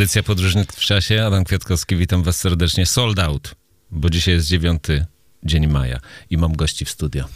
Audycja 0.00 0.22
Podróżnik 0.22 0.72
w 0.72 0.80
czasie. 0.80 1.24
Adam 1.24 1.44
Kwiatkowski, 1.44 1.96
witam 1.96 2.22
was 2.22 2.36
serdecznie. 2.36 2.86
Sold 2.86 3.18
out, 3.18 3.54
bo 3.90 4.10
dzisiaj 4.10 4.34
jest 4.34 4.46
9 4.46 4.82
dzień 5.42 5.66
maja 5.66 6.00
i 6.30 6.36
mam 6.36 6.56
gości 6.56 6.84
w 6.84 6.90
studio. 6.90 7.28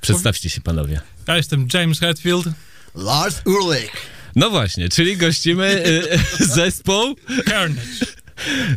Przedstawcie 0.00 0.50
się 0.50 0.60
panowie. 0.60 1.00
Ja 1.28 1.36
jestem 1.36 1.68
James 1.74 2.00
Hetfield. 2.00 2.46
Lars 2.94 3.42
Ulrich. 3.46 3.92
No 4.36 4.50
właśnie, 4.50 4.88
czyli 4.88 5.16
gościmy 5.16 5.86
y, 5.86 6.44
zespół... 6.46 7.16
Carnage. 7.48 8.06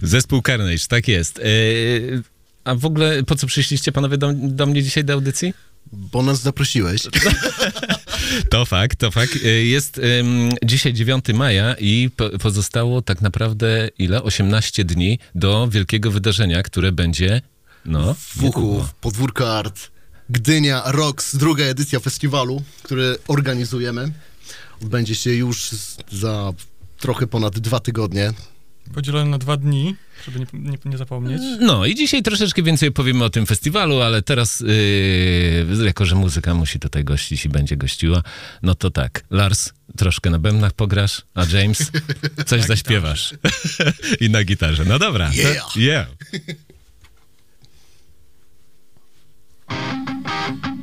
Zespół 0.02 0.42
Carnage, 0.42 0.88
tak 0.90 1.08
jest. 1.08 1.40
Y, 1.40 2.24
a 2.64 2.76
w 2.76 2.86
ogóle 2.86 3.24
po 3.24 3.36
co 3.36 3.48
przyszliście 3.48 3.92
panowie 3.92 4.18
do, 4.18 4.34
do 4.34 4.66
mnie 4.66 4.84
dzisiaj 4.84 5.04
do 5.04 5.14
audycji? 5.14 5.54
Bo 5.92 6.24
nas 6.24 6.42
zaprosiłeś. 6.42 7.02
To 8.50 8.66
fakt, 8.66 9.00
to 9.00 9.12
fakt. 9.12 9.36
Y, 9.36 9.66
Jest 9.66 9.98
ym, 9.98 10.50
dzisiaj 10.64 10.94
9 10.94 11.26
maja 11.34 11.76
i 11.80 12.10
po, 12.16 12.30
pozostało 12.30 13.02
tak 13.02 13.22
naprawdę 13.22 13.90
ile? 14.00 14.24
18 14.24 14.86
dni 14.86 15.20
do 15.36 15.68
wielkiego 15.68 16.12
wydarzenia, 16.12 16.64
które 16.64 16.92
będzie 16.92 17.42
no, 17.86 18.00
niedługo. 18.00 18.16
Fuchów, 18.60 18.94
Podwórko 18.94 19.58
Art, 19.58 19.92
Gdynia 20.30 20.84
Rocks, 20.86 21.36
druga 21.36 21.64
edycja 21.64 22.00
festiwalu, 22.00 22.62
który 22.84 23.18
organizujemy. 23.28 24.12
Odbędzie 24.82 25.16
się 25.16 25.32
już 25.32 25.70
za 26.12 26.54
trochę 27.00 27.28
ponad 27.28 27.60
dwa 27.60 27.80
tygodnie. 27.80 28.34
Podzielony 28.94 29.30
na 29.32 29.38
dwa 29.38 29.58
dni, 29.58 29.96
żeby 30.26 30.40
nie, 30.40 30.46
nie, 30.54 30.78
nie 30.86 30.98
zapomnieć. 30.98 31.42
No 31.60 31.86
i 31.86 31.96
dzisiaj 31.96 32.24
troszeczkę 32.24 32.64
więcej 32.64 32.92
powiemy 32.92 33.24
o 33.24 33.30
tym 33.30 33.46
festiwalu, 33.46 34.02
ale 34.02 34.22
teraz, 34.22 34.60
yy, 34.60 35.86
jako 35.86 36.06
że 36.06 36.16
muzyka 36.16 36.54
musi 36.54 36.80
tutaj 36.80 37.04
gościć 37.04 37.46
i 37.46 37.50
będzie 37.50 37.78
gościła, 37.78 38.24
no 38.64 38.76
to 38.76 38.92
tak, 38.92 39.24
Lars, 39.30 39.74
troszkę 39.98 40.30
na 40.30 40.40
bębnach 40.40 40.74
pograsz, 40.74 41.22
a 41.34 41.46
James, 41.46 41.92
coś 42.46 42.64
zaśpiewasz. 42.68 43.34
I 44.22 44.30
na 44.30 44.44
gitarze. 44.44 44.86
No 44.86 45.00
dobra. 45.00 45.32
to- 45.74 45.80
Yeah. 45.80 46.08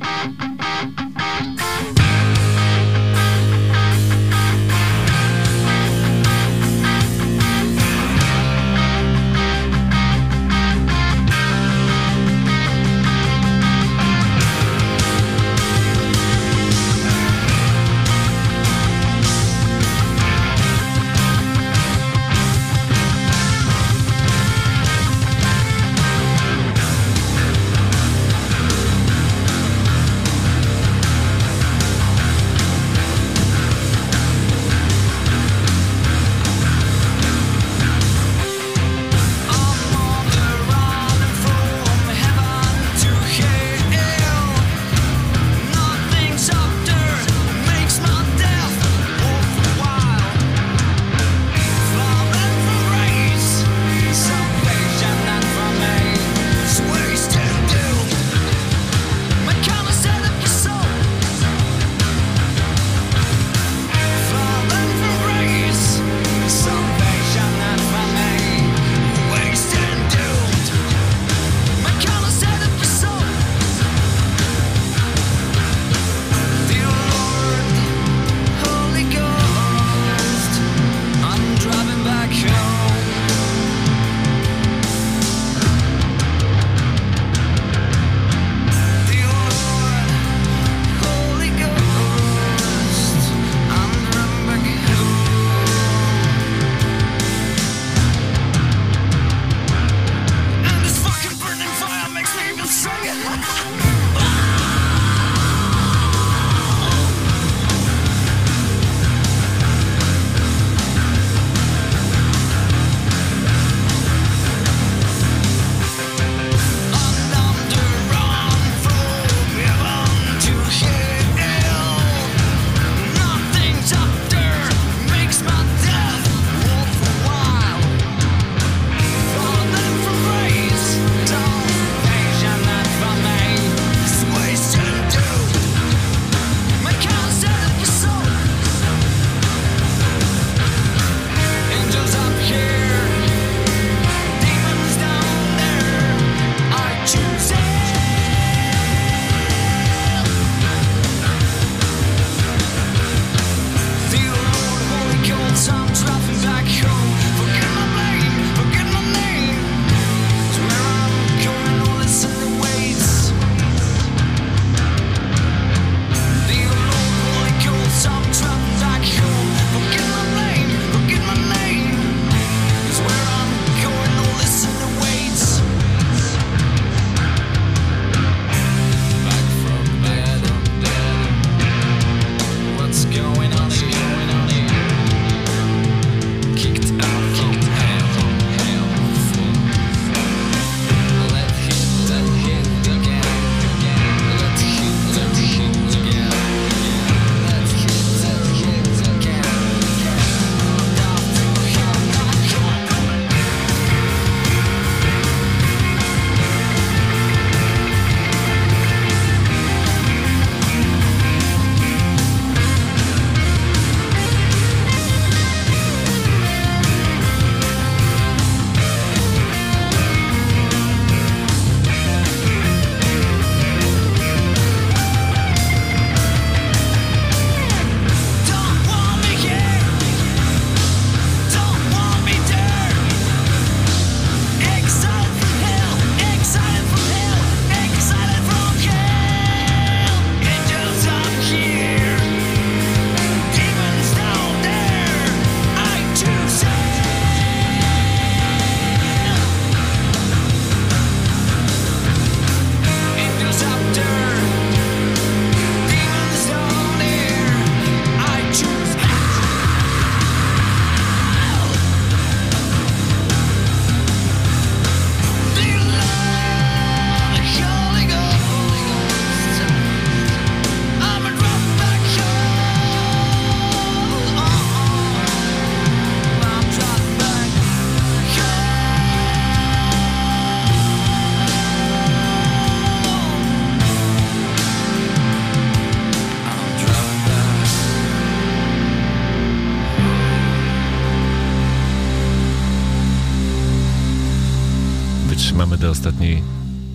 ostatniej 296.05 296.43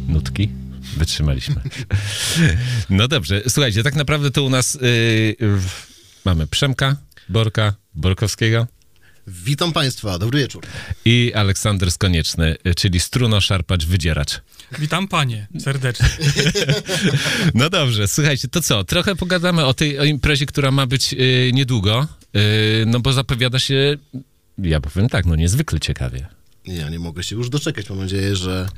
nutki? 0.09 0.49
Wytrzymaliśmy. 0.97 1.57
No 2.91 3.09
dobrze, 3.09 3.43
słuchajcie, 3.49 3.83
tak 3.83 3.95
naprawdę 3.95 4.31
to 4.31 4.43
u 4.43 4.51
nas 4.51 4.79
yy, 4.81 5.37
mamy 6.25 6.47
Przemka, 6.47 6.97
Borka, 7.29 7.75
Borkowskiego 7.95 8.67
Witam 9.27 9.73
Państwa, 9.73 10.19
dobry 10.19 10.39
wieczór. 10.39 10.63
i 11.05 11.33
Aleksander 11.35 11.91
Skonieczny, 11.93 12.57
czyli 12.77 13.01
struno, 13.01 13.41
szarpacz, 13.41 13.85
wydzieracz. 13.87 14.41
Witam 14.79 15.09
panie, 15.09 15.47
serdecznie. 15.59 16.09
No 17.55 17.71
dobrze, 17.71 18.09
słuchajcie, 18.09 18.49
to 18.49 18.63
co? 18.63 18.85
Trochę 18.85 19.17
pogadamy 19.17 19.65
o 19.65 19.75
tej 19.75 19.99
o 19.99 20.05
imprezie, 20.05 20.47
która 20.47 20.71
ma 20.71 20.87
być 20.87 21.13
yy, 21.13 21.51
niedługo, 21.53 22.07
yy, 22.35 22.41
no 22.87 23.01
bo 23.01 23.13
zapowiada 23.13 23.59
się, 23.59 23.97
ja 24.59 24.81
powiem 24.81 25.09
tak, 25.09 25.27
no 25.27 25.37
niezwykle 25.37 25.81
ciekawie. 25.81 26.40
Ja 26.79 26.89
nie 26.89 26.99
mogę 26.99 27.23
się 27.23 27.37
już 27.37 27.49
doczekać. 27.49 27.91
Mam 27.91 27.99
nadzieję, 27.99 28.37
że 28.37 28.69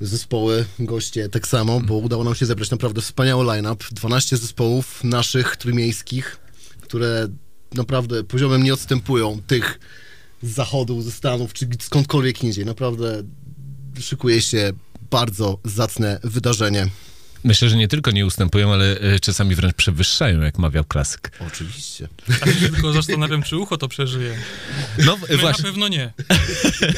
zespoły, 0.00 0.64
goście 0.78 1.28
tak 1.28 1.46
samo, 1.46 1.80
bo 1.80 1.94
udało 1.94 2.24
nam 2.24 2.34
się 2.34 2.46
zebrać 2.46 2.70
naprawdę 2.70 3.00
wspaniały 3.00 3.44
line-up. 3.44 3.84
12 3.92 4.36
zespołów 4.36 5.04
naszych, 5.04 5.56
trójmiejskich, 5.56 6.38
które 6.80 7.28
naprawdę 7.74 8.24
poziomem 8.24 8.62
nie 8.62 8.74
odstępują 8.74 9.40
tych 9.46 9.80
z 10.42 10.50
zachodu, 10.50 11.02
ze 11.02 11.12
Stanów, 11.12 11.52
czy 11.52 11.68
skądkolwiek 11.80 12.44
indziej. 12.44 12.66
Naprawdę 12.66 13.22
szykuje 14.00 14.40
się 14.40 14.72
bardzo 15.10 15.58
zacne 15.64 16.20
wydarzenie. 16.24 16.88
Myślę, 17.46 17.68
że 17.68 17.76
nie 17.76 17.88
tylko 17.88 18.10
nie 18.10 18.26
ustępują, 18.26 18.72
ale 18.72 19.00
y, 19.14 19.20
czasami 19.20 19.54
wręcz 19.54 19.74
przewyższają, 19.74 20.40
jak 20.40 20.58
mawiał 20.58 20.84
klasyk. 20.84 21.32
Oczywiście. 21.46 22.08
A 22.40 22.46
się 22.46 22.68
tylko 22.68 22.92
zastanawiam, 22.92 23.42
czy 23.42 23.56
ucho 23.56 23.76
to 23.76 23.88
przeżyje. 23.88 24.38
No 25.04 25.16
My 25.30 25.36
właśnie. 25.36 25.62
na 25.62 25.68
pewno 25.68 25.88
nie. 25.88 26.12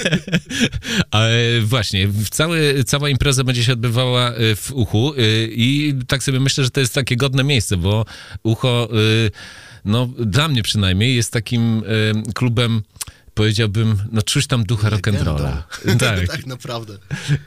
Ale 1.11 1.61
właśnie, 1.61 2.09
w 2.09 2.29
cały, 2.29 2.85
cała 2.85 3.09
impreza 3.09 3.45
będzie 3.45 3.65
się 3.65 3.73
odbywała 3.73 4.33
y, 4.33 4.57
w 4.57 4.73
Uchu 4.73 5.15
y, 5.15 5.49
i 5.53 5.95
tak 6.07 6.23
sobie 6.23 6.41
myślę, 6.41 6.65
że 6.65 6.71
to 6.71 6.81
jest 6.81 6.95
takie 6.95 7.17
godne 7.17 7.45
miejsce, 7.45 7.77
bo 7.77 8.05
Ucho, 8.43 8.89
no 9.85 10.09
dla 10.19 10.49
mnie 10.49 10.63
przynajmniej, 10.63 11.17
jest 11.17 11.33
takim 11.33 11.83
klubem, 12.35 12.83
powiedziałbym, 13.39 13.99
no 14.13 14.23
czuć 14.23 14.47
tam 14.47 14.65
ducha 14.65 14.91
rock'n'rolla. 14.91 15.63
Tak, 15.99 16.29
tak 16.29 16.47
naprawdę. 16.47 16.99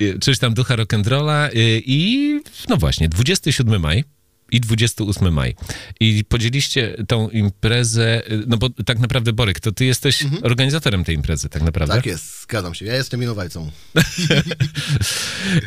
y, 0.02 0.20
czuć 0.20 0.40
tam 0.40 0.54
ducha 0.54 0.76
rock'n'rolla 0.76 1.50
y, 1.50 1.82
i 1.86 2.40
no 2.70 2.78
właśnie, 2.78 3.10
27 3.10 3.82
maj. 3.82 4.04
I 4.52 4.60
28 4.60 5.34
maj. 5.34 5.56
I 6.00 6.24
podzieliście 6.30 6.96
tą 7.08 7.30
imprezę, 7.30 8.32
y, 8.32 8.44
no 8.48 8.58
bo 8.58 8.70
tak 8.70 9.00
naprawdę, 9.00 9.34
Borek, 9.34 9.60
to 9.60 9.72
ty 9.72 9.86
jesteś 9.86 10.24
organizatorem 10.42 11.04
tej 11.04 11.16
imprezy, 11.16 11.50
tak 11.50 11.62
naprawdę. 11.62 11.96
Tak 11.96 12.06
jest, 12.06 12.42
zgadzam 12.42 12.76
się. 12.76 12.86
Ja 12.86 12.96
jestem 12.96 13.20
winowajcą. 13.20 13.72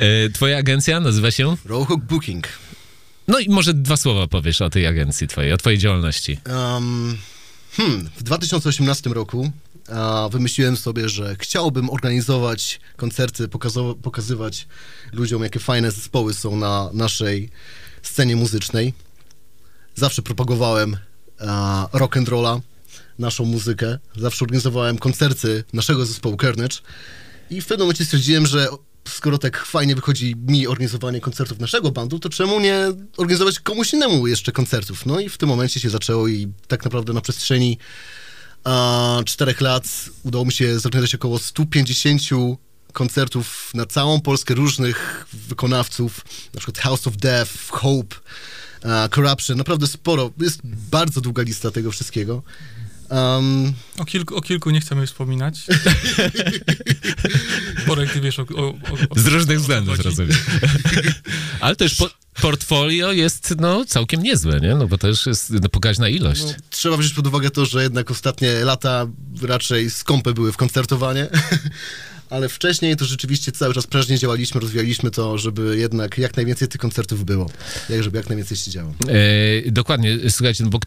E, 0.00 0.30
Twoja 0.34 0.58
agencja 0.58 1.00
nazywa 1.00 1.30
się? 1.30 1.56
Rowhook 1.64 2.04
Booking. 2.04 2.48
No 3.28 3.38
i 3.38 3.48
może 3.48 3.74
dwa 3.74 3.96
słowa 3.96 4.26
powiesz 4.26 4.60
o 4.60 4.70
tej 4.70 4.86
agencji 4.86 5.28
twojej, 5.28 5.52
o 5.52 5.56
twojej 5.56 5.78
działalności. 5.78 6.38
Um, 6.46 7.16
hmm, 7.76 8.10
w 8.16 8.22
2018 8.22 9.10
roku 9.10 9.52
a, 9.88 10.28
wymyśliłem 10.32 10.76
sobie, 10.76 11.08
że 11.08 11.36
chciałbym 11.38 11.90
organizować 11.90 12.80
koncerty, 12.96 13.48
pokazywać 14.02 14.66
ludziom, 15.12 15.42
jakie 15.42 15.60
fajne 15.60 15.90
zespoły 15.90 16.34
są 16.34 16.56
na 16.56 16.90
naszej 16.92 17.50
scenie 18.02 18.36
muzycznej. 18.36 18.94
Zawsze 19.94 20.22
propagowałem 20.22 20.96
a, 21.40 21.88
rock 21.92 22.16
and 22.16 22.28
rolla, 22.28 22.60
naszą 23.18 23.44
muzykę. 23.44 23.98
Zawsze 24.16 24.44
organizowałem 24.44 24.98
koncerty 24.98 25.64
naszego 25.72 26.06
zespołu 26.06 26.36
Carnage. 26.36 26.76
I 27.50 27.60
w 27.60 27.66
pewnym 27.66 27.86
momencie 27.86 28.04
stwierdziłem, 28.04 28.46
że 28.46 28.68
skoro 29.08 29.38
tak 29.38 29.64
fajnie 29.66 29.94
wychodzi 29.94 30.36
mi 30.36 30.66
organizowanie 30.66 31.20
koncertów 31.20 31.58
naszego 31.58 31.90
bandu, 31.90 32.18
to 32.18 32.28
czemu 32.28 32.60
nie 32.60 32.78
organizować 33.16 33.60
komuś 33.60 33.92
innemu 33.92 34.26
jeszcze 34.26 34.52
koncertów? 34.52 35.06
No 35.06 35.20
i 35.20 35.28
w 35.28 35.38
tym 35.38 35.48
momencie 35.48 35.80
się 35.80 35.90
zaczęło 35.90 36.28
i 36.28 36.52
tak 36.68 36.84
naprawdę 36.84 37.12
na 37.12 37.20
przestrzeni 37.20 37.78
a, 38.64 39.23
czterech 39.26 39.61
lat 39.61 39.85
udało 40.23 40.44
mi 40.44 40.52
się 40.52 40.78
zorganizować 40.78 41.14
około 41.14 41.38
150 41.38 42.23
koncertów 42.92 43.71
na 43.75 43.87
całą 43.87 44.21
Polskę 44.21 44.54
różnych 44.54 45.26
wykonawców, 45.33 46.25
na 46.54 46.61
przykład 46.61 46.78
House 46.78 47.06
of 47.06 47.16
Death, 47.16 47.52
Hope, 47.71 48.16
Corruption, 49.11 49.59
naprawdę 49.59 49.87
sporo, 49.87 50.30
jest 50.40 50.61
bardzo 50.64 51.21
długa 51.21 51.42
lista 51.42 51.71
tego 51.71 51.90
wszystkiego. 51.90 52.42
Um, 53.11 53.73
O 53.99 54.04
kilku, 54.04 54.37
o 54.37 54.40
kilku 54.40 54.70
nie 54.70 54.80
chcemy 54.80 55.06
wspominać. 55.06 55.61
Borek, 57.87 58.12
ty 58.12 58.20
wiesz 58.20 58.38
o, 58.38 58.42
o, 58.42 58.68
o, 58.68 58.75
Z 59.16 59.26
różnych 59.26 59.61
względów, 59.61 60.00
rozumiem. 60.00 60.37
Ale 61.61 61.76
też 61.76 61.94
po, 61.94 62.11
portfolio 62.40 63.12
jest 63.12 63.54
no 63.58 63.84
całkiem 63.84 64.23
niezłe, 64.23 64.61
nie? 64.61 64.75
No 64.75 64.87
bo 64.87 64.99
to 64.99 65.08
już 65.08 65.26
jest 65.26 65.50
no, 65.50 65.68
pokaźna 65.68 66.08
ilość. 66.08 66.42
No, 66.42 66.54
trzeba 66.70 66.96
wziąć 66.96 67.14
pod 67.14 67.26
uwagę 67.26 67.50
to, 67.50 67.66
że 67.66 67.82
jednak 67.82 68.11
ostatnie 68.11 68.52
lata 68.52 69.06
raczej 69.42 69.90
skąpe 69.90 70.32
były 70.32 70.52
w 70.52 70.56
koncertowanie, 70.56 71.26
ale 72.30 72.48
wcześniej 72.48 72.96
to 72.96 73.04
rzeczywiście 73.04 73.52
cały 73.52 73.74
czas 73.74 73.86
prężnie 73.86 74.18
działaliśmy, 74.18 74.60
rozwijaliśmy 74.60 75.10
to, 75.10 75.38
żeby 75.38 75.76
jednak 75.78 76.18
jak 76.18 76.36
najwięcej 76.36 76.68
tych 76.68 76.80
koncertów 76.80 77.24
było, 77.24 77.50
jak 77.88 78.02
żeby 78.02 78.18
jak 78.18 78.28
najwięcej 78.28 78.56
się 78.56 78.70
działo. 78.70 78.94
E, 79.66 79.70
dokładnie, 79.70 80.18
słuchajcie, 80.30 80.64
no 80.64 80.70
bo 80.70 80.78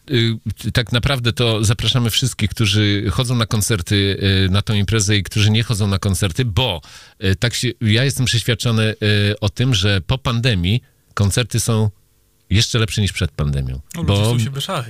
y, 0.65 0.71
tak 0.71 0.91
naprawdę 0.91 1.33
to 1.33 1.63
zapraszamy 1.63 2.09
wszystkich, 2.09 2.49
którzy 2.49 3.05
chodzą 3.11 3.35
na 3.35 3.45
koncerty, 3.45 4.17
y, 4.45 4.49
na 4.49 4.61
tą 4.61 4.73
imprezę 4.73 5.17
i 5.17 5.23
którzy 5.23 5.51
nie 5.51 5.63
chodzą 5.63 5.87
na 5.87 5.99
koncerty, 5.99 6.45
bo 6.45 6.81
y, 7.23 7.35
tak 7.35 7.53
się, 7.53 7.67
ja 7.81 8.03
jestem 8.03 8.25
przeświadczony 8.25 8.83
y, 9.31 9.39
o 9.39 9.49
tym, 9.49 9.73
że 9.73 10.01
po 10.01 10.17
pandemii 10.17 10.81
koncerty 11.13 11.59
są 11.59 11.89
jeszcze 12.49 12.79
lepsze 12.79 13.01
niż 13.01 13.13
przed 13.13 13.31
pandemią. 13.31 13.79
No, 13.95 14.03
Bo 14.03 14.35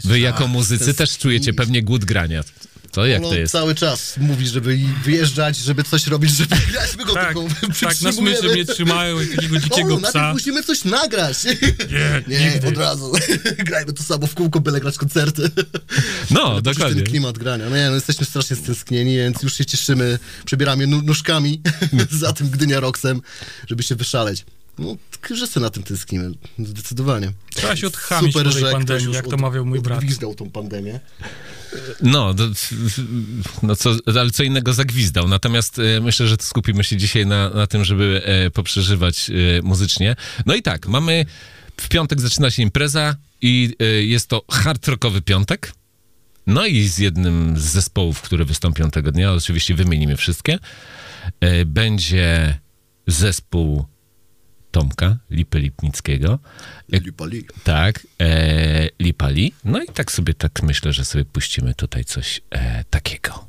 wy 0.03 0.19
jako 0.19 0.39
Tak, 0.39 0.47
muzycy 0.49 0.85
też 0.85 0.95
tęskniliśmy. 0.95 1.21
czujecie 1.21 1.53
pewnie 1.53 1.83
głód 1.83 2.05
grania. 2.05 2.43
To 2.91 3.05
jak 3.05 3.21
no, 3.21 3.29
to 3.29 3.35
jest? 3.35 3.51
cały 3.51 3.75
czas 3.75 4.17
mówi, 4.17 4.47
żeby 4.47 4.77
wyjeżdżać, 5.03 5.57
żeby 5.57 5.83
coś 5.83 6.07
robić, 6.07 6.31
żeby 6.31 6.55
grać, 6.71 6.97
my 6.97 7.05
go 7.05 7.13
Tak, 7.13 7.27
tylko 7.33 7.47
tak, 7.81 8.01
na 8.01 8.11
smyczy 8.11 8.49
mnie 8.49 8.65
trzymają 8.65 9.19
jak 9.19 9.35
takiego 9.35 9.59
dzikiego 9.59 9.95
o, 9.95 9.97
psa. 9.97 10.33
musimy 10.33 10.63
coś 10.63 10.83
nagrać. 10.83 11.37
Nie, 11.45 12.23
Nie, 12.39 12.51
nigdy. 12.51 12.67
od 12.67 12.77
razu. 12.77 13.11
Grajmy 13.67 13.93
to 13.93 14.03
samo 14.03 14.27
w 14.27 14.33
kółko, 14.35 14.59
byle 14.59 14.79
grać 14.79 14.97
koncerty. 14.97 15.51
No, 16.31 16.51
Ale 16.51 16.61
dokładnie. 16.61 16.95
ten 16.95 17.05
klimat 17.11 17.37
grania. 17.37 17.69
No 17.69 17.75
nie, 17.77 17.87
no 17.89 17.95
jesteśmy 17.95 18.25
strasznie 18.25 18.55
stęsknieni, 18.55 19.17
więc 19.17 19.43
już 19.43 19.53
się 19.53 19.65
cieszymy, 19.65 20.19
przebieramy 20.45 20.87
nóżkami 20.87 21.61
za 22.11 22.33
tym 22.33 22.49
Gdynia 22.49 22.79
Roxem, 22.79 23.21
żeby 23.69 23.83
się 23.83 23.95
wyszaleć. 23.95 24.45
No, 24.79 24.97
wszyscy 25.21 25.59
na 25.59 25.69
tym 25.69 25.83
tęsknimy, 25.83 26.31
zdecydowanie. 26.59 27.31
Trzeba 27.55 27.75
się 27.75 27.87
odchamić 27.87 28.33
po 28.33 28.43
tej 28.43 28.51
że 28.51 28.59
ktoś 28.59 28.71
pandemii, 28.71 29.13
jak 29.13 29.27
to 29.27 29.37
mawiał 29.37 29.65
mój 29.65 29.79
brat. 29.79 29.97
Odgwizdał 29.97 30.35
tą 30.35 30.49
pandemię. 30.49 30.99
No, 32.01 32.33
to, 32.33 32.43
no 33.63 33.75
co, 33.75 33.95
ale 34.19 34.31
co 34.31 34.43
innego 34.43 34.73
zagwizdał. 34.73 35.27
Natomiast 35.27 35.79
e, 35.79 36.01
myślę, 36.01 36.27
że 36.27 36.35
skupimy 36.41 36.83
się 36.83 36.97
dzisiaj 36.97 37.25
na, 37.25 37.49
na 37.49 37.67
tym, 37.67 37.85
żeby 37.85 38.21
e, 38.25 38.51
poprzeżywać 38.51 39.29
e, 39.29 39.61
muzycznie. 39.61 40.15
No 40.45 40.55
i 40.55 40.61
tak, 40.61 40.87
mamy 40.87 41.25
w 41.81 41.89
piątek 41.89 42.21
zaczyna 42.21 42.51
się 42.51 42.63
impreza 42.63 43.15
i 43.41 43.75
e, 43.79 43.85
jest 43.85 44.27
to 44.27 44.41
hard 44.51 44.87
rockowy 44.87 45.21
piątek. 45.21 45.73
No 46.47 46.65
i 46.65 46.87
z 46.87 46.97
jednym 46.97 47.57
z 47.57 47.61
zespołów, 47.61 48.21
które 48.21 48.45
wystąpią 48.45 48.91
tego 48.91 49.11
dnia, 49.11 49.33
oczywiście 49.33 49.75
wymienimy 49.75 50.17
wszystkie, 50.17 50.59
e, 51.39 51.65
będzie 51.65 52.59
zespół 53.07 53.85
Tomka 54.71 55.17
Lipy 55.29 55.59
Lipnickiego. 55.59 56.39
E, 56.93 56.99
Lipali. 56.99 57.45
tak, 57.63 58.07
e, 58.21 58.89
Lipali. 58.99 59.53
No 59.63 59.83
i 59.83 59.87
tak 59.87 60.11
sobie, 60.11 60.33
tak 60.33 60.63
myślę, 60.63 60.93
że 60.93 61.05
sobie 61.05 61.25
puścimy 61.25 61.73
tutaj 61.73 62.05
coś 62.05 62.41
e, 62.49 62.83
takiego. 62.83 63.47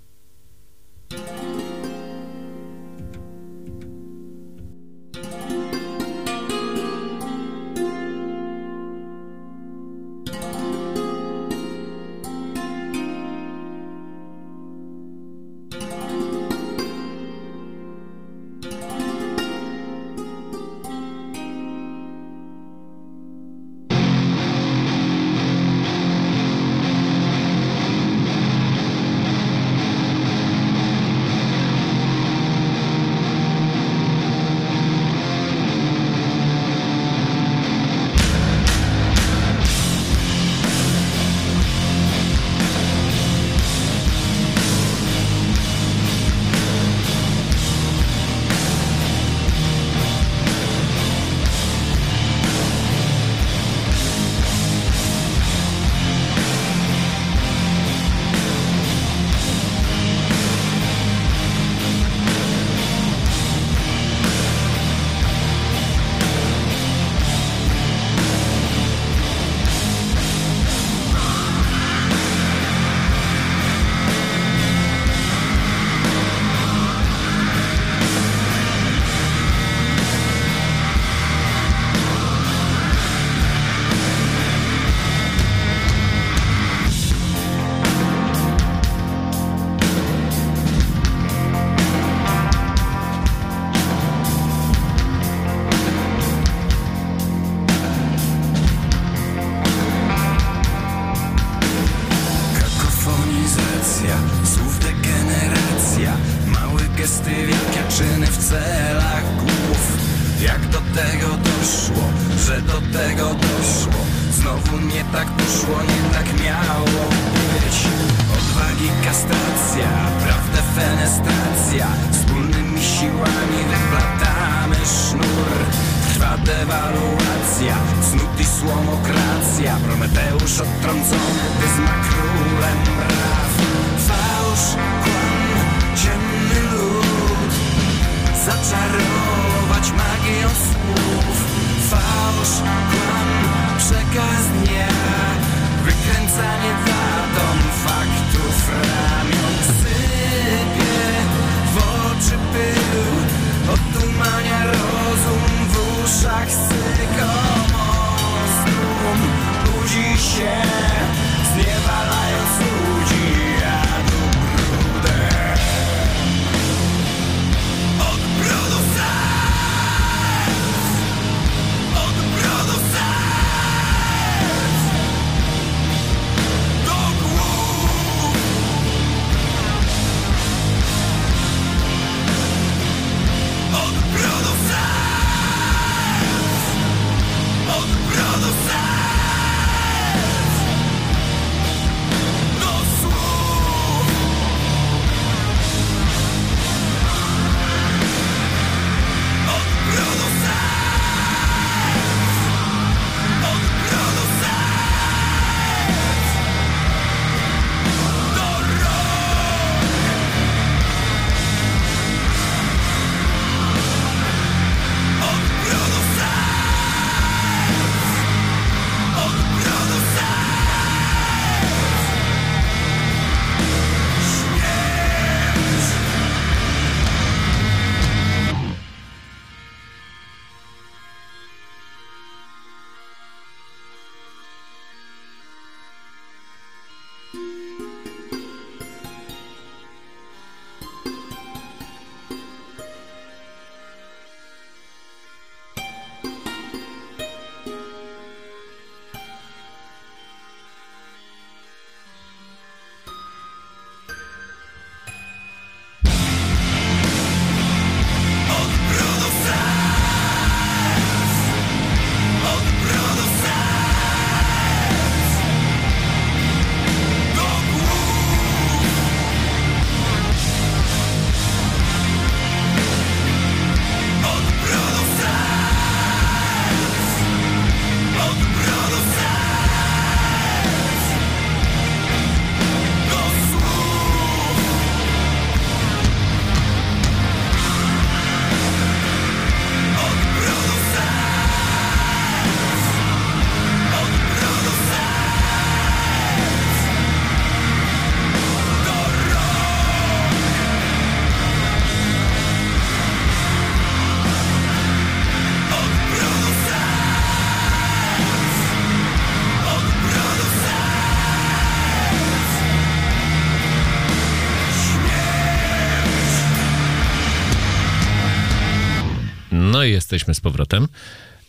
Powrotem. 320.59 320.88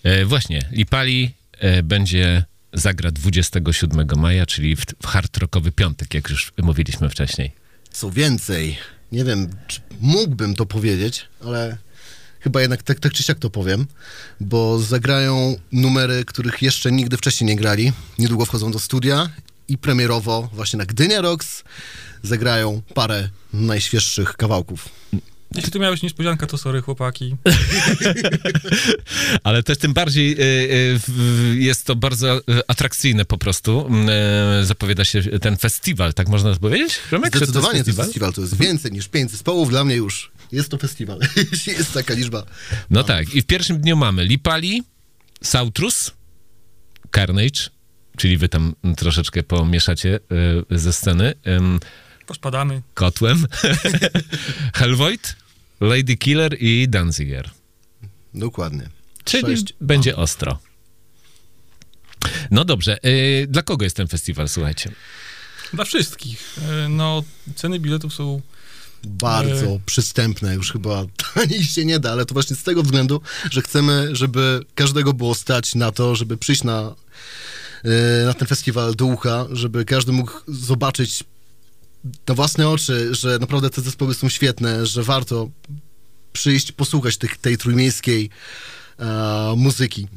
E, 0.03 0.25
właśnie, 0.25 0.69
Lipali 0.71 1.31
e, 1.59 1.83
będzie 1.83 2.43
zagra 2.73 3.11
27 3.11 4.07
maja, 4.17 4.45
czyli 4.45 4.75
w, 4.75 4.85
w 5.03 5.07
hard 5.07 5.37
rockowy 5.37 5.71
piątek, 5.71 6.13
jak 6.13 6.29
już 6.29 6.51
mówiliśmy 6.57 7.09
wcześniej. 7.09 7.51
Co 7.91 8.11
więcej, 8.11 8.77
nie 9.11 9.25
wiem, 9.25 9.49
czy 9.67 9.81
mógłbym 10.01 10.55
to 10.55 10.65
powiedzieć, 10.65 11.25
ale 11.45 11.77
chyba 12.39 12.61
jednak 12.61 12.83
tak, 12.83 12.99
tak 12.99 13.13
czy 13.13 13.23
siak 13.23 13.39
to 13.39 13.49
powiem, 13.49 13.87
bo 14.39 14.79
zagrają 14.79 15.55
numery, 15.71 16.25
których 16.25 16.61
jeszcze 16.61 16.91
nigdy 16.91 17.17
wcześniej 17.17 17.47
nie 17.47 17.55
grali. 17.55 17.93
Niedługo 18.19 18.45
wchodzą 18.45 18.71
do 18.71 18.79
studia 18.79 19.29
i 19.67 19.77
premierowo 19.77 20.49
właśnie 20.53 20.77
na 20.77 20.85
Gdynia 20.85 21.21
Rocks 21.21 21.63
zagrają 22.23 22.81
parę 22.93 23.29
najświeższych 23.53 24.33
kawałków. 24.33 24.89
Jeśli 25.55 25.71
tu 25.71 25.79
miałeś 25.79 26.01
niespodzianka, 26.03 26.47
to 26.47 26.57
sorry, 26.57 26.81
chłopaki. 26.81 27.35
Ale 29.43 29.63
też 29.63 29.77
tym 29.77 29.93
bardziej 29.93 30.31
e, 30.31 30.35
w- 30.99 31.53
jest 31.57 31.85
to 31.85 31.95
bardzo 31.95 32.37
e, 32.37 32.41
atrakcyjne 32.67 33.25
po 33.25 33.37
prostu. 33.37 33.89
Zapowiada 34.63 35.05
się 35.05 35.21
ten 35.23 35.57
festiwal, 35.57 36.13
tak 36.13 36.29
można 36.29 36.55
powiedzieć? 36.55 36.99
Remek, 37.11 37.33
że 37.33 37.39
Zdecydowanie 37.39 37.71
to 37.71 37.77
jest 37.77 37.85
festiwal? 37.87 38.05
festiwal, 38.05 38.33
to 38.33 38.41
jest 38.41 38.57
więcej 38.57 38.91
niż 38.91 39.07
pięć 39.07 39.31
zespołów, 39.31 39.69
dla 39.69 39.83
mnie 39.83 39.95
już 39.95 40.31
jest 40.51 40.69
to 40.69 40.77
festiwal, 40.77 41.19
jeśli 41.51 41.73
jest 41.73 41.93
taka 41.93 42.13
liczba. 42.13 42.43
No 42.89 43.03
tak, 43.03 43.33
i 43.35 43.41
w 43.41 43.45
pierwszym 43.45 43.81
dniu 43.81 43.95
mamy 43.97 44.25
Lipali, 44.25 44.83
Sautrus, 45.43 46.11
Carnage, 47.15 47.69
czyli 48.17 48.37
wy 48.37 48.49
tam 48.49 48.75
troszeczkę 48.97 49.43
pomieszacie 49.43 50.19
ze 50.71 50.93
sceny, 50.93 51.33
Pospadamy. 52.25 52.81
kotłem, 52.93 53.45
Hellvoid, 54.75 55.35
Lady 55.79 56.17
Killer 56.17 56.57
i 56.59 56.87
Danziger. 56.89 57.49
Dokładnie. 58.33 58.89
Czyli 59.23 59.57
Sześć. 59.57 59.73
będzie 59.81 60.15
ostro. 60.15 60.59
No 62.51 62.65
dobrze, 62.65 62.97
y, 63.05 63.47
dla 63.49 63.61
kogo 63.61 63.83
jest 63.83 63.95
ten 63.95 64.07
festiwal, 64.07 64.49
słuchajcie? 64.49 64.91
Dla 65.73 65.85
wszystkich. 65.85 66.57
E, 66.85 66.89
No, 66.89 67.23
ceny 67.55 67.79
biletów 67.79 68.13
są 68.13 68.41
Bardzo 69.03 69.65
E. 69.65 69.79
przystępne, 69.85 70.55
już 70.55 70.71
chyba 70.71 71.05
taniej 71.33 71.63
się 71.63 71.85
nie 71.85 71.99
da, 71.99 72.11
ale 72.11 72.25
to 72.25 72.33
właśnie 72.33 72.55
z 72.55 72.63
tego 72.63 72.83
względu, 72.83 73.21
że 73.51 73.61
chcemy, 73.61 74.09
żeby 74.15 74.59
każdego 74.75 75.13
było 75.13 75.35
stać 75.35 75.75
na 75.75 75.91
to, 75.91 76.15
żeby 76.15 76.37
przyjść 76.37 76.63
na, 76.63 76.95
na 78.25 78.33
ten 78.33 78.47
festiwal 78.47 78.95
do 78.95 79.05
ucha, 79.05 79.45
żeby 79.51 79.85
każdy 79.85 80.11
mógł 80.11 80.31
zobaczyć 80.47 81.23
na 82.27 82.33
własne 82.35 82.69
oczy, 82.69 83.15
że 83.15 83.39
naprawdę 83.39 83.69
te 83.69 83.81
zespoły 83.81 84.13
są 84.13 84.29
świetne, 84.29 84.85
że 84.85 85.03
warto 85.03 85.49
przyjść, 86.33 86.71
posłuchać 86.71 87.17
tych, 87.17 87.37
tej 87.37 87.57
trójmiejskiej 87.57 88.29
e, 88.99 89.53
muzyki. 89.57 90.07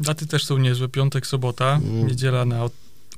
Daty 0.00 0.26
też 0.26 0.44
są 0.44 0.58
niezłe. 0.58 0.88
Piątek, 0.88 1.26
sobota, 1.26 1.80
Mm. 1.82 2.06
niedziela 2.06 2.44
na 2.44 2.64
od, 2.64 2.72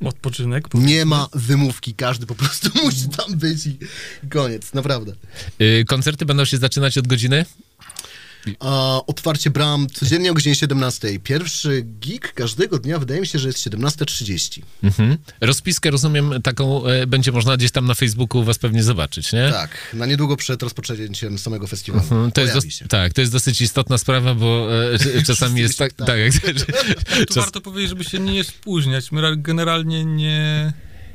odpoczynek. 0.04 0.74
Nie 0.74 1.04
ma 1.04 1.28
wymówki, 1.32 1.94
każdy 1.94 2.26
po 2.26 2.34
prostu 2.34 2.70
musi 2.84 3.08
tam 3.08 3.38
być 3.38 3.66
i 3.66 3.78
koniec, 4.30 4.72
naprawdę. 4.74 5.12
Y, 5.60 5.84
koncerty 5.88 6.26
będą 6.26 6.44
się 6.44 6.58
zaczynać 6.58 6.98
od 6.98 7.06
godziny? 7.06 7.46
A, 8.60 9.00
otwarcie 9.06 9.50
bram 9.50 9.86
codziennie 9.94 10.30
o 10.30 10.34
godzinie 10.34 10.54
17. 10.54 11.18
Pierwszy 11.18 11.82
gig 11.82 12.32
każdego 12.32 12.78
dnia 12.78 12.98
wydaje 12.98 13.20
mi 13.20 13.26
się, 13.26 13.38
że 13.38 13.48
jest 13.48 13.58
17.30. 13.58 14.62
Mhm. 14.82 15.16
Rozpiskę, 15.40 15.90
rozumiem, 15.90 16.42
taką 16.42 16.86
e, 16.86 17.06
będzie 17.06 17.32
można 17.32 17.56
gdzieś 17.56 17.70
tam 17.70 17.86
na 17.86 17.94
Facebooku 17.94 18.40
u 18.40 18.44
was 18.44 18.58
pewnie 18.58 18.82
zobaczyć, 18.82 19.32
nie? 19.32 19.50
Tak, 19.52 19.70
na 19.94 20.06
niedługo 20.06 20.36
przed 20.36 20.62
rozpoczęciem 20.62 21.38
samego 21.38 21.66
festiwalu. 21.66 22.02
Mhm, 22.04 22.32
To 22.32 22.40
jest 22.40 22.54
dos- 22.54 22.64
tak, 22.88 23.12
to 23.12 23.20
jest 23.20 23.32
dosyć 23.32 23.60
istotna 23.60 23.98
sprawa, 23.98 24.34
bo 24.34 24.68
e, 25.18 25.22
czasami 25.26 25.60
jest 25.60 25.78
tak, 25.78 25.92
tak, 25.92 26.06
Tak. 26.06 26.16
Tu 27.18 27.34
czas, 27.34 27.36
warto 27.36 27.60
powiedzieć, 27.60 27.88
żeby 27.90 28.04
się 28.04 28.18
nie 28.18 28.44
spóźniać. 28.44 29.12
My 29.12 29.20
ra- 29.20 29.36
generalnie 29.36 30.04
nie, 30.04 30.72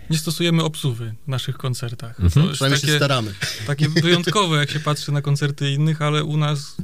nie 0.10 0.18
stosujemy 0.18 0.64
obsuwy 0.64 1.14
w 1.26 1.28
naszych 1.28 1.58
koncertach. 1.58 2.20
Mhm. 2.20 2.32
To 2.32 2.40
jest 2.40 2.54
Przynajmniej 2.54 2.80
się 2.82 2.88
takie, 2.88 2.98
staramy. 2.98 3.34
takie 3.68 3.90
wyjątkowe, 3.90 4.58
jak 4.58 4.72
się 4.72 4.80
patrzy 4.80 5.12
na 5.12 5.22
koncerty 5.22 5.72
innych, 5.72 6.02
ale 6.02 6.24
u 6.24 6.38
nas 6.38 6.76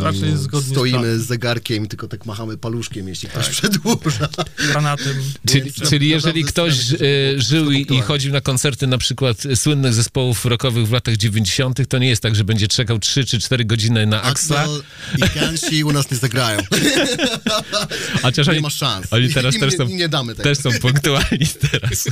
Raczej 0.00 0.36
zgodnie 0.36 0.68
z 0.68 0.72
Stoimy 0.72 0.98
planem. 0.98 1.20
z 1.22 1.26
zegarkiem 1.26 1.86
tylko 1.88 2.08
tak 2.08 2.26
machamy 2.26 2.56
paluszkiem, 2.56 3.08
jeśli 3.08 3.28
ktoś 3.28 3.44
Tak. 3.44 3.54
przedłuża. 3.54 4.28
granatem. 4.70 5.14
Czyli, 5.48 5.72
czyli 5.72 6.08
jeżeli 6.08 6.44
ktoś 6.44 6.92
e, 6.92 6.96
żył 7.36 7.70
i, 7.70 8.00
chodził 8.00 8.32
na 8.32 8.40
koncerty 8.40 8.86
na 8.86 8.98
przykład 8.98 9.36
słynnych 9.54 9.94
zespołów 9.94 10.44
rockowych 10.44 10.86
w 10.88 10.92
latach 10.92 11.16
90., 11.16 11.88
to 11.88 11.98
nie 11.98 12.08
jest 12.08 12.22
tak, 12.22 12.34
że 12.36 12.44
będzie 12.44 12.68
czekał 12.68 12.98
3 12.98 13.24
czy 13.24 13.38
4 13.40 13.64
godziny 13.64 14.06
na 14.06 14.22
Axla, 14.22 14.60
Axel 14.60 14.82
i 15.18 15.20
Kansi 15.40 15.84
u 15.84 15.92
nas 15.92 16.10
nie 16.10 16.16
zagrają. 16.16 16.58
chociaż 18.22 18.46
Nie 18.46 18.52
oni, 18.52 18.62
ma 18.62 18.70
szans. 18.70 19.06
oni 19.12 19.34
teraz 19.34 19.54
I, 19.56 19.60
też 19.60 19.72
nie, 19.72 19.78
są- 19.78 19.88
i 19.88 19.94
nie 19.94 20.08
damy 20.08 20.34
tego. 20.34 20.42
też 20.42 20.58
są 20.58 20.70
punktualni 20.80 21.46
teraz. 21.70 22.06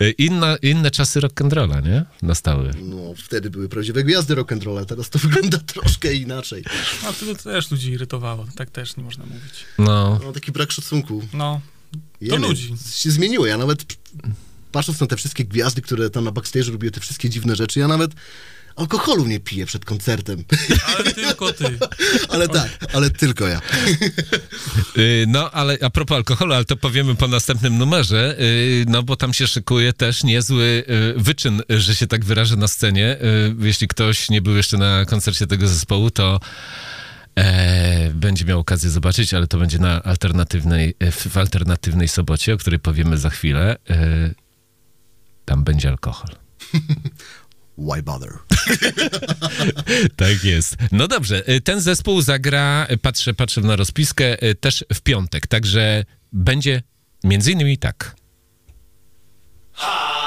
E, 0.00 0.10
Inna, 0.10 0.56
inne 0.62 0.90
czasy 0.90 1.20
rock'n'rolla, 1.20 1.84
nie? 1.86 2.04
Nastały. 2.22 2.70
No, 2.82 3.14
wtedy 3.24 3.50
były 3.50 3.68
prawdziwe 3.68 4.04
gwiazdy 4.04 4.34
rock'n'rolla, 4.34 4.84
teraz 4.86 5.10
to 5.10 5.18
wygląda 5.18 5.58
troszkę 5.58 6.14
inaczej. 6.14 6.59
A 7.06 7.12
wtedy 7.12 7.34
też 7.36 7.70
ludzi 7.70 7.90
irytowało. 7.90 8.46
Tak 8.56 8.70
też 8.70 8.96
nie 8.96 9.04
można 9.04 9.24
mówić. 9.26 9.64
No, 9.78 10.20
No, 10.24 10.32
taki 10.32 10.52
brak 10.52 10.70
szacunku. 10.72 11.22
No, 11.32 11.60
Jeny, 12.20 12.48
ludzi. 12.48 12.74
się 12.92 13.10
zmieniło. 13.10 13.46
Ja 13.46 13.56
nawet 13.56 13.84
patrząc 14.72 15.00
na 15.00 15.06
te 15.06 15.16
wszystkie 15.16 15.44
gwiazdy, 15.44 15.82
które 15.82 16.10
tam 16.10 16.24
na 16.24 16.32
backstage 16.32 16.70
robiły 16.70 16.90
te 16.90 17.00
wszystkie 17.00 17.30
dziwne 17.30 17.56
rzeczy, 17.56 17.80
ja 17.80 17.88
nawet 17.88 18.10
alkoholu 18.80 19.26
nie 19.26 19.40
piję 19.40 19.66
przed 19.66 19.84
koncertem. 19.84 20.44
ale 20.96 21.12
tylko 21.12 21.52
ty. 21.52 21.78
ale 22.32 22.48
tak, 22.48 22.78
ale 22.92 23.10
tylko 23.10 23.48
ja. 23.48 23.60
Y, 24.96 25.24
No, 25.28 25.50
ale 25.50 25.78
a 25.82 25.90
propos 25.90 26.16
alkoholu, 26.16 26.54
ale 26.54 26.64
to 26.64 26.76
powiemy 26.76 27.14
po 27.14 27.28
następnym 27.28 27.78
numerze, 27.78 28.36
y, 28.40 28.84
no 28.88 29.02
bo 29.02 29.16
tam 29.16 29.32
się 29.32 29.46
szykuje 29.46 29.92
też 29.92 30.24
niezły 30.24 30.84
y, 31.16 31.22
wyczyn, 31.22 31.62
że 31.68 31.94
się 31.94 32.06
tak 32.06 32.24
wyrażę 32.24 32.56
na 32.56 32.68
scenie. 32.68 33.16
Jeśli 33.60 33.88
ktoś 33.88 34.30
nie 34.30 34.42
był 34.42 34.56
jeszcze 34.56 34.78
na 34.78 35.04
koncercie 35.04 35.46
tego 35.46 35.68
zespołu, 35.68 36.10
to 36.10 36.40
e, 37.38 38.10
będzie 38.14 38.44
miał 38.44 38.58
okazję 38.58 38.90
zobaczyć, 38.90 39.34
ale 39.34 39.46
to 39.46 39.58
będzie 39.58 39.78
na 39.78 40.02
alternatywnej, 40.02 40.94
w, 41.00 41.28
w 41.28 41.36
alternatywnej 41.36 42.08
sobocie, 42.08 42.54
o 42.54 42.56
której 42.56 42.80
powiemy 42.80 43.18
za 43.18 43.30
chwilę. 43.30 43.76
Tam 45.44 45.64
będzie 45.64 45.88
alkohol. 45.88 46.30
Why 47.80 48.02
bother? 48.02 48.30
Tak 50.16 50.44
jest. 50.44 50.76
No 50.92 51.08
dobrze, 51.08 51.50
y, 51.50 51.60
ten 51.60 51.80
zespół 51.80 52.20
zagra, 52.22 52.86
y, 52.90 52.98
patrzę, 52.98 53.34
patrzę 53.34 53.60
na 53.60 53.76
rozpiskę, 53.76 54.44
y, 54.44 54.54
też 54.54 54.84
w 54.94 55.00
piątek, 55.00 55.46
także 55.46 56.04
będzie 56.32 56.82
między 57.24 57.52
innymi 57.52 57.78
tak. 57.78 58.16
Ha! 59.72 60.19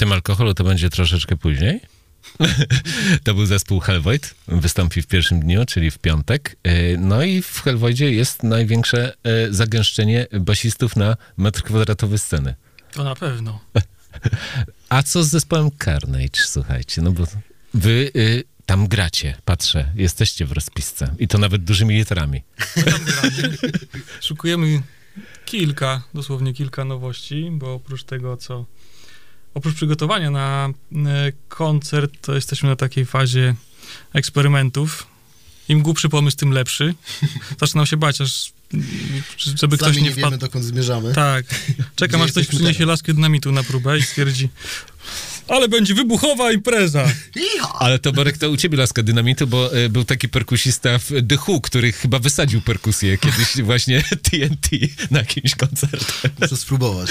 Tym 0.00 0.12
alkoholu 0.12 0.54
to 0.54 0.64
będzie 0.64 0.90
troszeczkę 0.90 1.36
później. 1.36 1.80
to 3.24 3.34
był 3.34 3.46
zespół 3.46 3.80
Hellvoid. 3.80 4.34
Wystąpi 4.48 5.02
w 5.02 5.06
pierwszym 5.06 5.40
dniu, 5.40 5.64
czyli 5.64 5.90
w 5.90 5.98
piątek. 5.98 6.56
E, 6.62 6.96
No 6.96 7.22
i 7.22 7.42
w 7.42 7.62
Hellvoidzie 7.62 8.12
jest 8.12 8.42
największe 8.42 9.14
e, 9.24 9.52
zagęszczenie 9.52 10.26
basistów 10.40 10.96
na 10.96 11.16
metr 11.36 11.62
kwadratowy 11.62 12.18
sceny. 12.18 12.54
To 12.92 13.04
na 13.04 13.14
pewno. 13.14 13.60
A 14.88 15.02
co 15.02 15.24
z 15.24 15.28
zespołem 15.28 15.70
Carnage, 15.84 16.40
słuchajcie, 16.44 17.02
no 17.02 17.12
bo 17.12 17.24
wy 17.74 18.10
y, 18.16 18.44
tam 18.66 18.88
gracie, 18.88 19.34
patrzę, 19.44 19.92
jesteście 19.94 20.46
w 20.46 20.52
rozpisce 20.52 21.14
i 21.18 21.28
to 21.28 21.38
nawet 21.38 21.64
dużymi 21.64 21.94
literami. 21.94 22.42
My 22.76 22.82
tam 22.82 23.04
gramy. 23.04 23.58
Szukujemy 24.20 24.82
kilka, 25.44 26.02
dosłownie 26.14 26.54
kilka 26.54 26.84
nowości, 26.84 27.48
bo 27.52 27.74
oprócz 27.74 28.04
tego, 28.04 28.36
co 28.36 28.66
oprócz 29.54 29.74
przygotowania 29.74 30.30
na 30.30 30.68
e, 30.92 31.32
koncert, 31.48 32.12
to 32.20 32.34
jesteśmy 32.34 32.68
na 32.68 32.76
takiej 32.76 33.06
fazie 33.06 33.54
eksperymentów. 34.12 35.06
Im 35.68 35.82
głupszy 35.82 36.08
pomysł, 36.08 36.36
tym 36.36 36.50
lepszy. 36.50 36.94
Zaczynam 37.60 37.86
się 37.86 37.96
bać, 37.96 38.20
aż 38.20 38.52
żeby 39.36 39.76
ktoś 39.76 39.88
Sami 39.94 40.02
nie 40.02 40.08
nie 40.08 40.10
wpadł. 40.10 40.26
wiemy, 40.26 40.38
dokąd 40.38 40.64
zmierzamy. 40.64 41.14
Tak. 41.14 41.44
Czekam, 41.96 42.22
aż 42.22 42.30
ktoś 42.30 42.46
przyniesie 42.46 42.78
teraz? 42.78 42.88
laskę 42.88 43.14
dynamitu 43.14 43.52
na 43.52 43.62
próbę 43.62 43.98
i 43.98 44.02
stwierdzi 44.02 44.48
ale 45.50 45.68
będzie 45.68 45.94
wybuchowa 45.94 46.52
impreza. 46.52 47.04
Ale 47.78 47.98
to 47.98 48.12
Borek, 48.12 48.38
to 48.38 48.50
u 48.50 48.56
ciebie 48.56 48.78
laska 48.78 49.02
dynamitu, 49.02 49.46
bo 49.46 49.76
y, 49.76 49.88
był 49.88 50.04
taki 50.04 50.28
perkusista 50.28 50.98
w 50.98 51.10
The 51.28 51.36
Who, 51.48 51.60
który 51.60 51.92
chyba 51.92 52.18
wysadził 52.18 52.60
perkusję 52.60 53.18
kiedyś 53.18 53.62
właśnie 53.62 54.02
TNT 54.30 54.68
na 55.10 55.18
jakimś 55.18 55.54
koncercie. 55.54 56.06
Muszę 56.40 56.56
spróbować. 56.56 57.10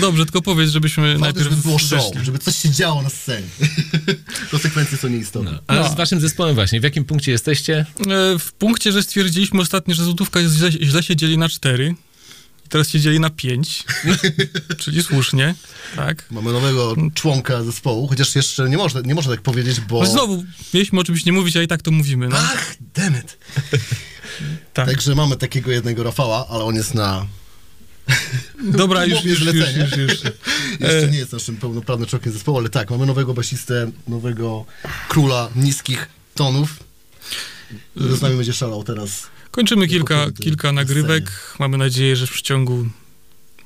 Dobrze, 0.00 0.24
tylko 0.24 0.42
powiedz, 0.42 0.70
żebyśmy 0.70 1.02
Ważne, 1.12 1.18
najpierw 1.20 1.50
żeby 1.50 1.62
było 1.62 1.78
show, 1.78 2.12
żeby 2.22 2.38
coś 2.38 2.56
się 2.56 2.70
działo 2.70 3.02
na 3.02 3.10
scenie. 3.10 3.46
Konsekwencje 4.50 4.98
są 4.98 5.08
nieistotne. 5.08 5.58
A 5.66 5.74
No. 5.74 5.88
z 5.88 5.94
waszym 5.96 6.20
zespołem 6.20 6.54
właśnie, 6.54 6.80
w 6.80 6.84
jakim 6.84 7.04
punkcie 7.04 7.32
jesteście? 7.32 7.86
E, 8.10 8.38
W 8.38 8.52
punkcie, 8.52 8.92
że 8.92 9.02
stwierdziliśmy 9.02 9.60
ostatnio, 9.60 9.94
że 9.94 10.04
złotówka 10.04 10.40
jest 10.40 10.54
źle, 10.54 10.72
źle 10.72 11.02
się 11.02 11.16
dzieli 11.16 11.38
na 11.38 11.48
cztery. 11.48 11.94
Teraz 12.70 12.88
się 12.88 13.00
dzieli 13.00 13.20
na 13.20 13.30
pięć. 13.30 13.84
czyli 14.80 15.02
słusznie, 15.02 15.54
tak. 15.96 16.24
Mamy 16.30 16.52
nowego 16.52 16.96
członka 17.14 17.62
zespołu, 17.62 18.06
chociaż 18.06 18.36
jeszcze 18.36 18.68
nie 18.68 18.76
można, 18.76 19.00
nie 19.00 19.14
można 19.14 19.32
tak 19.32 19.42
powiedzieć, 19.42 19.80
bo... 19.80 20.00
No 20.00 20.06
znowu, 20.06 20.44
mieliśmy 20.74 21.00
o 21.00 21.04
czymś 21.04 21.24
nie 21.24 21.32
mówić, 21.32 21.56
a 21.56 21.62
i 21.62 21.68
tak 21.68 21.82
to 21.82 21.90
mówimy, 21.90 22.28
no. 22.28 22.36
Ach, 22.38 22.74
demet. 22.94 23.38
Tak. 24.72 24.86
Także 24.86 25.14
mamy 25.14 25.36
takiego 25.36 25.70
jednego 25.70 26.02
Rafała, 26.02 26.46
ale 26.48 26.64
on 26.64 26.74
jest 26.74 26.94
na... 26.94 27.26
Dobra, 28.82 29.04
już, 29.04 29.24
już, 29.24 29.40
już, 29.40 29.54
już, 29.54 29.96
już. 29.96 30.10
Jeszcze 30.80 31.06
E. 31.06 31.10
nie 31.10 31.18
jest 31.18 31.32
naszym 31.32 31.56
pełnoprawnym 31.56 32.08
członkiem 32.08 32.32
zespołu, 32.32 32.58
ale 32.58 32.68
tak, 32.68 32.90
mamy 32.90 33.06
nowego 33.06 33.34
basistę, 33.34 33.90
nowego 34.08 34.64
króla 35.08 35.50
niskich 35.56 36.08
tonów. 36.34 36.76
który 37.96 38.16
Z 38.16 38.22
nami 38.22 38.36
będzie 38.36 38.52
szalał 38.52 38.84
teraz. 38.84 39.26
Kończymy 39.50 39.88
kilka, 39.88 40.30
kilka 40.30 40.68
na 40.68 40.72
nagrywek. 40.72 41.30
Mamy 41.58 41.78
nadzieję, 41.78 42.16
że 42.16 42.26
w 42.26 42.30
przeciągu 42.30 42.86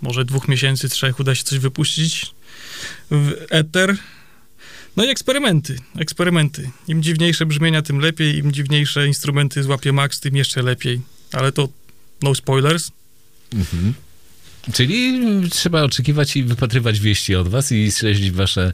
może 0.02 0.24
dwóch 0.24 0.48
miesięcy, 0.48 0.88
trzech 0.88 1.20
uda 1.20 1.34
się 1.34 1.44
coś 1.44 1.58
wypuścić 1.58 2.26
w 3.10 3.32
eter. 3.50 3.96
No 4.96 5.04
i 5.04 5.08
eksperymenty, 5.08 5.78
eksperymenty. 5.96 6.70
Im 6.88 7.02
dziwniejsze 7.02 7.46
brzmienia, 7.46 7.82
tym 7.82 7.98
lepiej. 7.98 8.38
Im 8.38 8.52
dziwniejsze 8.52 9.06
instrumenty 9.06 9.62
złapie 9.62 9.92
Max, 9.92 10.20
tym 10.20 10.36
jeszcze 10.36 10.62
lepiej. 10.62 11.00
Ale 11.32 11.52
to 11.52 11.68
no 12.22 12.34
spoilers. 12.34 12.90
Mhm. 13.52 13.94
Czyli 14.72 15.20
trzeba 15.50 15.82
oczekiwać 15.82 16.36
i 16.36 16.44
wypatrywać 16.44 17.00
wieści 17.00 17.36
od 17.36 17.48
was 17.48 17.72
i 17.72 17.92
śledzić 17.92 18.30
wasze 18.30 18.72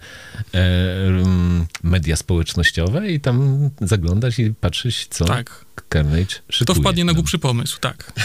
e, 0.55 0.59
mm, 1.07 1.67
media 1.83 2.17
społecznościowe 2.17 3.11
i 3.11 3.21
tam 3.21 3.71
zaglądać 3.81 4.39
i 4.39 4.55
patrzeć, 4.55 5.07
co 5.11 5.25
Tak. 5.25 5.65
Carnage 5.93 6.37
szykuje. 6.49 6.67
To 6.67 6.75
wpadnie 6.75 7.05
na 7.05 7.07
nam. 7.07 7.15
głupszy 7.15 7.39
pomysł, 7.39 7.79
tak. 7.81 8.13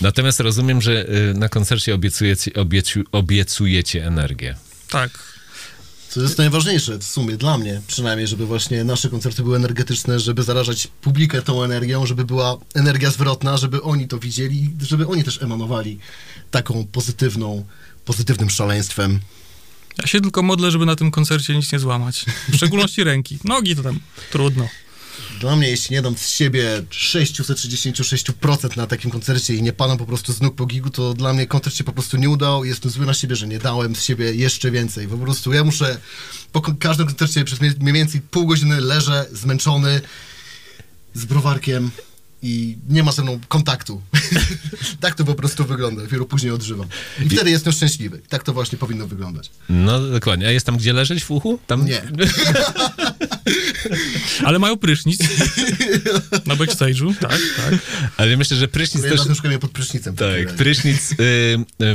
Natomiast 0.00 0.40
rozumiem, 0.40 0.82
że 0.82 1.08
y, 1.08 1.34
na 1.34 1.48
koncercie 1.48 1.94
obiecujecie, 1.94 2.54
obiecu, 2.54 3.00
obiecujecie 3.12 4.06
energię. 4.06 4.54
Tak. 4.90 5.37
Co 6.18 6.22
jest 6.22 6.38
najważniejsze 6.38 6.98
w 6.98 7.04
sumie 7.04 7.36
dla 7.36 7.58
mnie, 7.58 7.80
przynajmniej, 7.86 8.26
żeby 8.26 8.46
właśnie 8.46 8.84
nasze 8.84 9.08
koncerty 9.08 9.42
były 9.42 9.56
energetyczne, 9.56 10.20
żeby 10.20 10.42
zarażać 10.42 10.88
publikę 11.00 11.42
tą 11.42 11.62
energią, 11.62 12.06
żeby 12.06 12.24
była 12.24 12.56
energia 12.74 13.10
zwrotna, 13.10 13.56
żeby 13.56 13.82
oni 13.82 14.08
to 14.08 14.18
widzieli, 14.18 14.70
żeby 14.82 15.06
oni 15.06 15.24
też 15.24 15.42
emanowali 15.42 15.98
taką 16.50 16.86
pozytywną, 16.92 17.64
pozytywnym 18.04 18.50
szaleństwem. 18.50 19.20
Ja 19.98 20.06
się 20.06 20.20
tylko 20.20 20.42
modlę, 20.42 20.70
żeby 20.70 20.86
na 20.86 20.96
tym 20.96 21.10
koncercie 21.10 21.56
nic 21.56 21.72
nie 21.72 21.78
złamać. 21.78 22.24
W 22.48 22.56
szczególności 22.56 23.04
ręki. 23.04 23.38
Nogi 23.44 23.76
to 23.76 23.82
tam 23.82 24.00
trudno. 24.32 24.68
Dla 25.40 25.56
mnie, 25.56 25.68
jeśli 25.68 25.96
nie 25.96 26.02
dam 26.02 26.16
z 26.16 26.28
siebie 26.28 26.82
666% 26.90 28.76
na 28.76 28.86
takim 28.86 29.10
koncercie 29.10 29.54
i 29.54 29.62
nie 29.62 29.72
padam 29.72 29.98
po 29.98 30.06
prostu 30.06 30.32
z 30.32 30.40
nóg 30.40 30.54
po 30.54 30.66
gigu, 30.66 30.90
to 30.90 31.14
dla 31.14 31.32
mnie 31.32 31.46
koncert 31.46 31.76
się 31.76 31.84
po 31.84 31.92
prostu 31.92 32.16
nie 32.16 32.30
udał 32.30 32.64
i 32.64 32.68
jestem 32.68 32.90
zły 32.90 33.06
na 33.06 33.14
siebie, 33.14 33.36
że 33.36 33.48
nie 33.48 33.58
dałem 33.58 33.96
z 33.96 34.04
siebie 34.04 34.34
jeszcze 34.34 34.70
więcej. 34.70 35.08
Po 35.08 35.18
prostu 35.18 35.52
ja 35.52 35.64
muszę 35.64 35.98
po 36.52 36.60
każdym 36.60 37.06
koncercie 37.06 37.44
przez 37.44 37.60
mniej 37.60 37.92
więcej 37.92 38.20
pół 38.20 38.46
godziny 38.46 38.80
leżę 38.80 39.26
zmęczony 39.32 40.00
z 41.14 41.24
browarkiem 41.24 41.90
i 42.42 42.78
nie 42.88 43.02
ma 43.02 43.12
ze 43.12 43.22
mną 43.22 43.40
kontaktu. 43.48 44.02
tak 45.00 45.14
to 45.14 45.24
po 45.24 45.34
prostu 45.34 45.64
wygląda, 45.64 46.02
dopiero 46.02 46.24
później 46.24 46.52
odżywam. 46.52 46.86
I 47.26 47.28
wtedy 47.28 47.50
jestem 47.50 47.72
szczęśliwy. 47.72 48.20
Tak 48.28 48.42
to 48.42 48.52
właśnie 48.52 48.78
powinno 48.78 49.06
wyglądać. 49.06 49.50
No 49.68 50.00
dokładnie. 50.00 50.46
A 50.46 50.50
jest 50.50 50.66
tam 50.66 50.76
gdzie 50.76 50.92
leżeć 50.92 51.24
w 51.24 51.30
uchu? 51.30 51.58
Tam? 51.66 51.86
Nie. 51.86 52.02
Ale 54.44 54.58
mają 54.58 54.76
prysznic. 54.76 55.20
Na 56.46 56.56
backstage'u, 56.56 57.14
tak, 57.20 57.40
tak. 57.56 57.74
Ale 58.16 58.36
myślę, 58.36 58.56
że 58.56 58.68
prysznic 58.68 59.04
Ja 59.04 59.10
też... 59.10 59.20
je 59.44 59.58
pod 59.58 59.70
prysznicem. 59.70 60.16
Tak, 60.16 60.54
prysznic 60.56 61.12
y, 61.12 61.16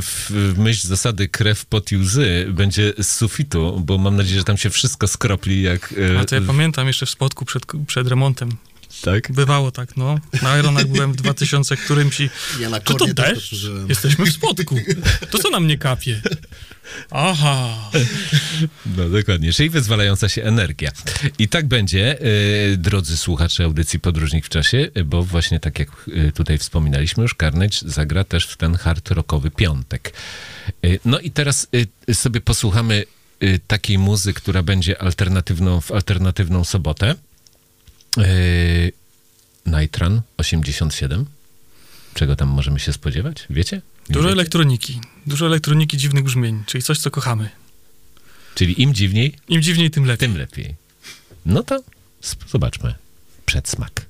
w, 0.02 0.30
w 0.30 0.60
myśl 0.60 0.88
zasady 0.88 1.28
krew, 1.28 1.65
pot 1.65 1.91
i 1.91 1.98
łzy 1.98 2.48
będzie 2.50 2.93
z 3.00 3.08
sufitu, 3.08 3.84
bo 3.86 3.98
mam 3.98 4.15
nadzieję, 4.15 4.39
że 4.39 4.46
tam 4.46 4.58
się 4.58 4.69
wszystko 4.69 5.08
skropli 5.08 5.62
jak... 5.62 5.91
y, 5.91 6.19
A 6.19 6.26
to 6.26 6.36
ja 6.36 6.41
pamiętam 6.41 6.88
jeszcze 6.88 7.06
w 7.06 7.10
spotku 7.10 7.46
przed, 7.46 7.65
przed 7.88 8.08
remontem. 8.08 8.50
Tak? 9.02 9.32
Bywało 9.32 9.72
tak, 9.72 9.98
no. 9.98 10.19
Na 10.41 10.58
Ironach 10.60 10.88
byłem 10.88 11.13
w 11.13 11.15
2000 11.15 11.78
którymś 11.78 12.19
i... 12.19 12.30
Ja 12.60 12.69
na 12.69 12.80
Czy 12.80 12.93
to 12.93 13.06
to 13.08 13.13
deszcz? 13.13 13.56
Jesteśmy 13.89 14.26
w 14.26 14.34
spotku. 14.34 14.80
To 15.32 15.39
co 15.39 15.50
nam 15.50 15.67
nie 15.67 15.78
kapie? 15.78 16.22
Aha. 17.12 17.92
No 18.98 19.10
dokładnie, 19.10 19.54
czyli 19.54 19.70
wyzwalająca 19.70 20.30
się 20.30 20.44
energia. 20.44 20.92
I 21.40 21.48
tak 21.48 21.68
będzie, 21.68 22.26
y, 22.74 22.78
drodzy 22.78 23.18
słuchacze 23.18 23.64
audycji 23.64 24.00
Podróżnik 24.00 24.46
w 24.46 24.50
czasie, 24.50 24.92
bo 25.06 25.24
właśnie 25.24 25.60
tak 25.60 25.80
jak 25.80 25.90
y, 26.08 26.32
tutaj 26.32 26.58
wspominaliśmy 26.58 27.24
już, 27.24 27.36
Carnage 27.40 27.78
zagra 27.82 28.24
też 28.24 28.48
w 28.48 28.58
ten 28.58 28.76
hard 28.76 29.12
rockowy 29.12 29.52
piątek. 29.52 30.14
Y, 30.86 31.00
no 31.06 31.20
i 31.20 31.32
teraz 31.32 31.68
y, 32.10 32.16
sobie 32.16 32.42
posłuchamy 32.42 33.04
y, 33.44 33.60
takiej 33.68 33.98
muzy, 33.98 34.34
która 34.34 34.64
będzie 34.64 35.02
alternatywną 35.02 35.82
w 35.82 35.92
alternatywną 35.92 36.64
sobotę. 36.64 37.16
Y, 38.18 38.92
Nitran 39.66 40.22
87. 40.38 41.26
Czego 42.14 42.36
tam 42.36 42.50
możemy 42.50 42.80
się 42.80 42.94
spodziewać? 42.94 43.46
Wiecie? 43.50 43.82
Dużo 44.10 44.32
elektroniki. 44.32 45.02
Dużo 45.28 45.46
elektroniki 45.46 45.98
dziwnych 45.98 46.24
brzmień, 46.24 46.63
czyli 46.66 46.84
coś, 46.84 47.00
co 47.00 47.12
kochamy. 47.12 47.50
Czyli 48.56 48.82
im 48.82 48.94
dziwniej, 48.94 49.36
Im 49.50 49.62
dziwniej, 49.62 49.92
tym 49.92 50.06
lepiej. 50.06 50.30
tym 50.30 50.38
lepiej. 50.38 50.76
No 51.46 51.63
to 51.63 51.84
zobaczmy. 52.48 52.96
Przedsmak. 53.46 54.06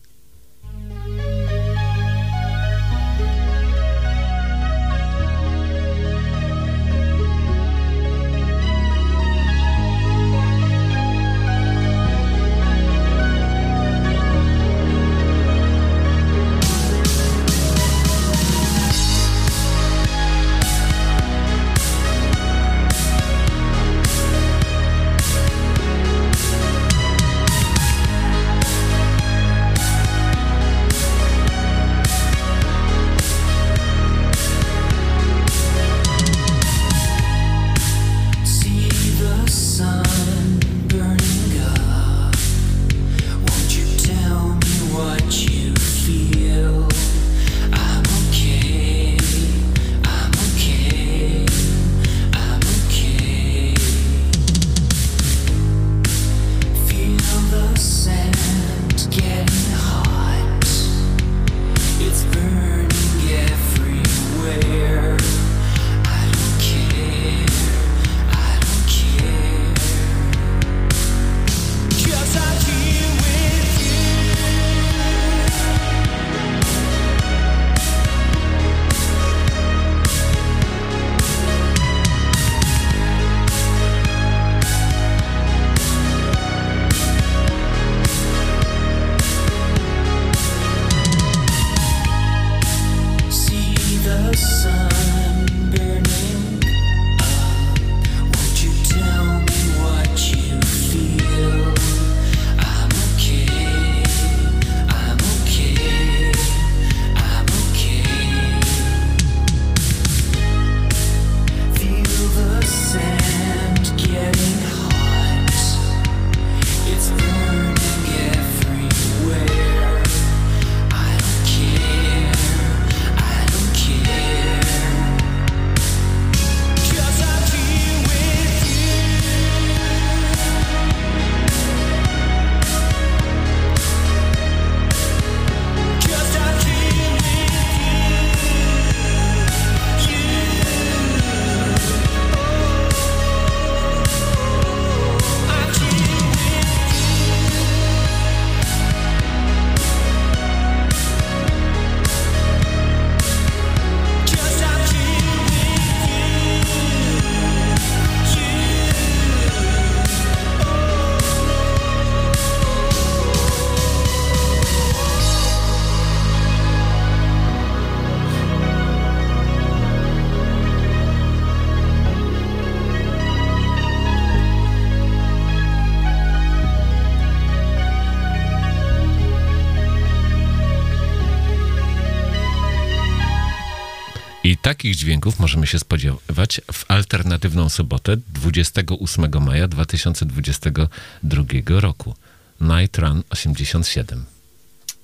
Takich 184.84 184.96
dźwięków 184.96 185.40
możemy 185.40 185.68
się 185.68 185.80
spodziewać 185.80 186.62
w 186.74 186.86
alternatywną 186.92 187.70
sobotę 187.70 188.18
28 188.18 189.44
maja 189.44 189.68
2022 189.68 191.44
roku. 191.68 192.16
Night 192.62 192.98
Run 192.98 193.24
87. 193.30 194.26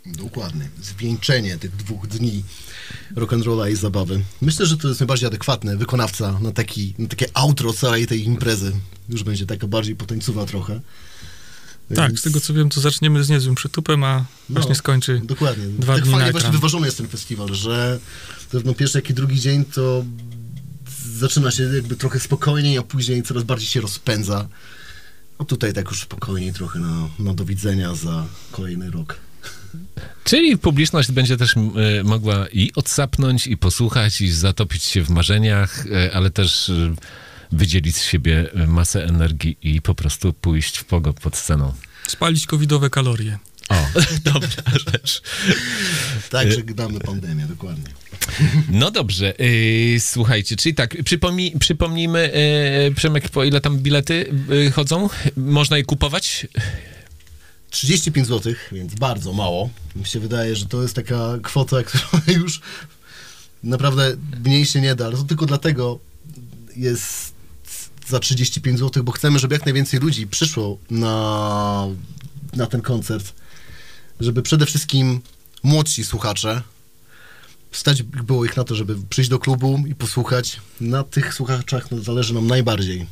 Dokładnie. 0.05 0.69
Zwieńczenie 0.81 1.57
tych 1.57 1.75
dwóch 1.75 2.07
dni 2.07 2.43
rock'n'rolla 3.15 3.71
i 3.71 3.75
zabawy. 3.75 4.21
Myślę, 4.41 4.65
że 4.65 4.77
to 4.77 4.87
jest 4.87 4.99
najbardziej 4.99 5.27
adekwatny 5.27 5.77
wykonawca 5.77 6.39
na, 6.39 6.51
taki, 6.51 6.93
na 6.97 7.07
takie 7.07 7.25
outro 7.33 7.73
całej 7.73 8.07
tej 8.07 8.25
imprezy. 8.25 8.71
Już 9.09 9.23
będzie 9.23 9.45
taka 9.45 9.67
bardziej 9.67 9.95
potańcowa 9.95 10.45
trochę. 10.45 10.79
Tak, 11.95 12.07
Więc- 12.07 12.19
z 12.19 12.23
tego 12.23 12.39
co 12.39 12.53
wiem, 12.53 12.69
to 12.69 12.81
zaczniemy 12.81 13.23
z 13.23 13.29
niezłym 13.29 13.55
przytupem, 13.55 14.03
a 14.03 14.25
właśnie 14.49 14.69
No. 14.69 14.75
skończy. 14.75 15.21
Dokładnie. 15.23 15.65
Dwa 15.65 15.93
tak 15.93 16.03
dni 16.03 16.11
fajnie 16.11 16.25
na 16.25 16.31
właśnie 16.31 16.51
wyważony 16.51 16.85
jest 16.85 16.97
ten 16.97 17.07
festiwal, 17.07 17.53
że 17.53 17.99
zarówno 18.51 18.73
pierwszy, 18.73 18.97
jak 18.97 19.09
i 19.09 19.13
drugi 19.13 19.39
dzień 19.39 19.65
to 19.65 20.05
zaczyna 21.19 21.51
się 21.51 21.63
jakby 21.63 21.95
trochę 21.95 22.19
spokojniej, 22.19 22.77
a 22.77 22.81
później 22.81 23.23
coraz 23.23 23.43
bardziej 23.43 23.67
się 23.67 23.81
rozpędza. 23.81 24.47
A 25.37 25.45
tutaj 25.45 25.73
tak 25.73 25.89
już 25.89 26.01
spokojniej 26.01 26.53
trochę 26.53 26.79
na, 26.79 27.09
na 27.19 27.33
do 27.33 27.45
widzenia 27.45 27.95
za 27.95 28.25
kolejny 28.51 28.91
rok. 28.91 29.19
Czyli 30.23 30.57
publiczność 30.57 31.11
będzie 31.11 31.37
też 31.37 31.55
e, 31.57 32.03
mogła 32.03 32.47
i 32.47 32.71
odsapnąć, 32.75 33.47
i 33.47 33.57
posłuchać, 33.57 34.21
i 34.21 34.31
zatopić 34.31 34.83
się 34.83 35.03
w 35.03 35.09
marzeniach, 35.09 35.85
e, 35.91 36.13
ale 36.13 36.29
też 36.29 36.69
e, 36.69 36.95
wydzielić 37.51 37.95
z 37.95 38.03
siebie 38.03 38.49
masę 38.67 39.05
energii 39.05 39.57
i 39.61 39.81
po 39.81 39.95
prostu 39.95 40.33
pójść 40.33 40.77
w 40.77 40.85
pogo 40.85 41.13
pod 41.13 41.37
sceną. 41.37 41.73
Spalić 42.07 42.45
covidowe 42.45 42.89
kalorie. 42.89 43.37
O, 43.69 43.87
dobra 44.33 44.63
rzecz. 44.91 45.21
Tak, 46.29 46.51
że 46.51 46.63
damy 46.63 46.99
pandemię, 46.99 47.45
dokładnie. 47.45 47.83
No 48.69 48.91
dobrze, 48.91 49.33
yy, 49.39 49.99
słuchajcie, 49.99 50.55
czyli 50.55 50.75
tak, 50.75 51.03
przypomnij, 51.03 51.59
przypomnijmy, 51.59 52.31
yy, 52.85 52.95
Przemek, 52.95 53.29
po 53.29 53.43
ile 53.43 53.61
tam 53.61 53.77
bilety 53.77 54.33
yy, 54.49 54.71
chodzą? 54.71 55.09
Można 55.37 55.77
je 55.77 55.83
kupować? 55.83 56.47
35 57.69 58.27
zł, 58.27 58.53
więc 58.71 58.95
bardzo 58.95 59.33
mało. 59.33 59.69
Mi 59.95 60.05
się 60.05 60.19
wydaje, 60.19 60.55
że 60.55 60.65
to 60.65 60.81
jest 60.81 60.95
taka 60.95 61.37
kwota, 61.43 61.83
która 61.83 62.21
już 62.27 62.61
naprawdę 63.63 64.15
mniej 64.45 64.65
się 64.65 64.81
nie 64.81 64.95
da, 64.95 65.05
ale 65.05 65.17
to 65.17 65.23
tylko 65.23 65.45
dlatego 65.45 65.99
jest 66.75 67.33
za 68.07 68.19
35 68.19 68.79
zł, 68.79 69.03
bo 69.03 69.11
chcemy, 69.11 69.39
żeby 69.39 69.55
jak 69.55 69.65
najwięcej 69.65 69.99
ludzi 69.99 70.27
przyszło 70.27 70.77
na, 70.89 71.87
na 72.53 72.67
ten 72.67 72.81
koncert, 72.81 73.33
żeby 74.19 74.41
przede 74.41 74.65
wszystkim 74.65 75.21
młodsi 75.63 76.05
słuchacze 76.05 76.61
stać 77.71 78.03
było 78.03 78.45
ich 78.45 78.57
na 78.57 78.63
to, 78.63 78.75
żeby 78.75 78.95
przyjść 79.09 79.29
do 79.29 79.39
klubu 79.39 79.83
i 79.87 79.95
posłuchać. 79.95 80.61
Na 80.81 81.03
tych 81.03 81.33
słuchaczach 81.33 81.91
no, 81.91 82.01
zależy 82.01 82.33
nam 82.33 82.47
najbardziej. 82.47 83.07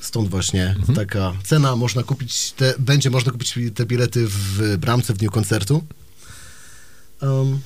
Stąd 0.00 0.28
właśnie 0.28 0.74
taka 0.94 1.32
cena. 1.44 1.76
Można 1.76 2.02
kupić 2.02 2.52
te, 2.52 2.74
będzie 2.78 3.10
można 3.10 3.32
kupić 3.32 3.54
te 3.74 3.86
bilety 3.86 4.26
w 4.28 4.76
bramce 4.78 5.14
w 5.14 5.16
dniu 5.16 5.30
koncertu. 5.30 5.84
Um, 7.22 7.60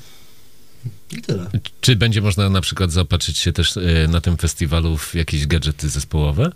I 1.13 1.23
tyle. 1.23 1.51
Czy 1.81 1.97
będzie 1.97 2.23
można 2.23 2.49
na 2.49 2.61
przykład 2.61 2.93
zaopatrzyć 2.93 3.39
się 3.39 3.53
też 3.53 3.77
yy, 3.77 4.09
na 4.09 4.21
tym 4.21 4.37
festiwalu 4.37 4.97
w 4.97 5.15
jakieś 5.15 5.47
gadżety 5.47 5.89
zespołowe? 5.89 6.53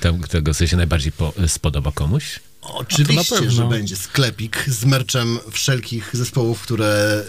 Tam, 0.00 0.20
którego 0.20 0.54
sobie 0.54 0.68
się 0.68 0.76
najbardziej 0.76 1.12
po, 1.12 1.32
spodoba 1.46 1.92
komuś? 1.92 2.40
Oczywiście, 2.62 3.50
że 3.50 3.68
będzie 3.68 3.96
sklepik 3.96 4.64
z 4.68 4.84
merczem 4.84 5.38
wszelkich 5.50 6.10
zespołów, 6.12 6.62
które 6.62 7.22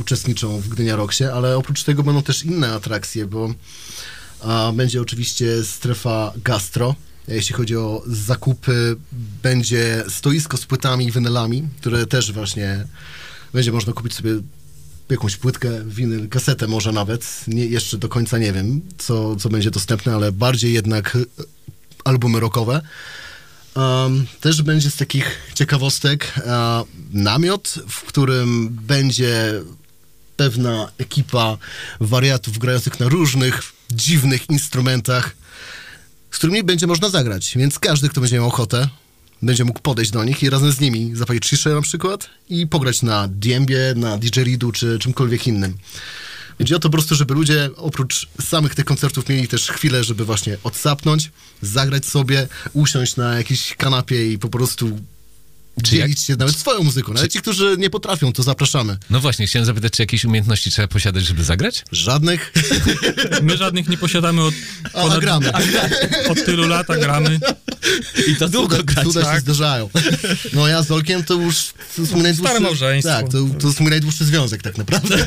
uczestniczą 0.00 0.60
w 0.60 0.68
Gdynia 0.68 0.96
Rocksie, 0.96 1.24
ale 1.24 1.56
oprócz 1.56 1.82
tego 1.82 2.02
będą 2.02 2.22
też 2.22 2.44
inne 2.44 2.72
atrakcje, 2.72 3.26
bo 3.26 3.54
a, 4.40 4.72
będzie 4.74 5.00
oczywiście 5.00 5.64
strefa 5.64 6.32
gastro. 6.44 6.94
Jeśli 7.28 7.54
chodzi 7.54 7.76
o 7.76 8.02
zakupy, 8.06 8.96
będzie 9.42 10.04
stoisko 10.08 10.56
z 10.56 10.66
płytami 10.66 11.06
i 11.06 11.12
winylami, 11.12 11.68
które 11.80 12.06
też 12.06 12.32
właśnie 12.32 12.86
będzie 13.52 13.72
można 13.72 13.92
kupić 13.92 14.14
sobie 14.14 14.30
jakąś 15.10 15.36
płytkę, 15.36 15.84
winyl, 15.84 16.28
kasetę 16.28 16.68
może 16.68 16.92
nawet. 16.92 17.44
Nie, 17.46 17.66
jeszcze 17.66 17.98
do 17.98 18.08
końca 18.08 18.38
nie 18.38 18.52
wiem, 18.52 18.80
co, 18.98 19.36
co 19.36 19.48
będzie 19.48 19.70
dostępne, 19.70 20.14
ale 20.14 20.32
bardziej 20.32 20.72
jednak 20.72 21.16
e, 21.16 21.44
albumy 22.04 22.40
rockowe. 22.40 22.80
Um, 23.76 24.26
też 24.40 24.62
będzie 24.62 24.90
z 24.90 24.96
takich 24.96 25.52
ciekawostek 25.54 26.32
e, 26.36 26.82
namiot, 27.12 27.74
w 27.88 28.02
którym 28.02 28.68
będzie 28.68 29.62
pewna 30.36 30.90
ekipa 30.98 31.58
wariatów 32.00 32.58
grających 32.58 33.00
na 33.00 33.08
różnych 33.08 33.62
dziwnych 33.90 34.50
instrumentach, 34.50 35.36
z 36.30 36.38
którymi 36.38 36.62
będzie 36.62 36.86
można 36.86 37.08
zagrać. 37.08 37.52
Więc 37.56 37.78
każdy, 37.78 38.08
kto 38.08 38.20
będzie 38.20 38.36
miał 38.36 38.46
ochotę, 38.46 38.88
będzie 39.42 39.64
mógł 39.64 39.80
podejść 39.80 40.10
do 40.10 40.24
nich 40.24 40.42
i 40.42 40.50
razem 40.50 40.72
z 40.72 40.80
nimi 40.80 41.16
zapalić 41.16 41.46
ciszę 41.46 41.70
na 41.70 41.80
przykład 41.80 42.30
i 42.48 42.66
pograć 42.66 43.02
na 43.02 43.28
diembie, 43.28 43.94
na 43.96 44.18
didgeridu 44.18 44.72
czy 44.72 44.98
czymkolwiek 44.98 45.46
innym. 45.46 45.76
Chodzi 46.60 46.74
o 46.74 46.78
to 46.78 46.88
po 46.88 46.92
prostu, 46.92 47.14
żeby 47.14 47.34
ludzie 47.34 47.70
oprócz 47.76 48.28
samych 48.42 48.74
tych 48.74 48.84
koncertów 48.84 49.28
mieli 49.28 49.48
też 49.48 49.68
chwilę, 49.68 50.04
żeby 50.04 50.24
właśnie 50.24 50.56
odsapnąć, 50.64 51.30
zagrać 51.62 52.06
sobie, 52.06 52.48
usiąść 52.72 53.16
na 53.16 53.36
jakiejś 53.36 53.74
kanapie 53.76 54.32
i 54.32 54.38
po 54.38 54.48
prostu 54.48 54.98
Czy 55.84 55.96
jak- 55.96 56.04
dzielić 56.08 56.20
się 56.20 56.36
nawet 56.36 56.56
swoją 56.56 56.82
muzyką. 56.82 57.12
Nawet 57.12 57.32
ci, 57.32 57.38
którzy 57.40 57.76
nie 57.78 57.90
potrafią, 57.90 58.32
to 58.32 58.42
zapraszamy. 58.42 58.96
No 59.10 59.20
właśnie, 59.20 59.46
chciałem 59.46 59.66
zapytać, 59.66 59.92
czy 59.92 60.02
jakieś 60.02 60.24
umiejętności 60.24 60.70
trzeba 60.70 60.88
posiadać, 60.88 61.24
żeby 61.26 61.44
zagrać? 61.44 61.84
Żadnych. 61.92 62.52
My 63.42 63.56
żadnych 63.56 63.88
nie 63.88 63.96
posiadamy 63.96 64.42
od, 64.42 64.54
A, 64.94 65.18
gramy. 65.18 65.52
od 66.30 66.44
tylu 66.44 66.68
lat, 66.68 66.90
a 66.90 66.96
gramy. 66.96 67.38
I 68.28 68.36
to 68.36 68.48
długo 68.48 68.76
Cuda, 68.76 68.92
grać, 68.92 69.06
cuda 69.06 69.20
się 69.20 69.26
tak? 69.26 69.40
zdarzają. 69.40 69.90
No 70.52 70.68
ja 70.68 70.82
z 70.82 70.90
Olkiem 70.90 71.24
to 71.24 71.34
już 71.34 71.72
to 71.96 72.02
jest 72.02 72.12
mój 72.12 72.22
najdłuższy... 72.22 72.60
małżeństwo. 72.60 73.12
Tak, 73.14 73.28
to, 73.28 73.46
to 73.60 73.66
jest 73.66 73.80
mój 73.80 73.90
najdłuższy 73.90 74.24
związek 74.24 74.62
tak 74.62 74.78
naprawdę. 74.78 75.26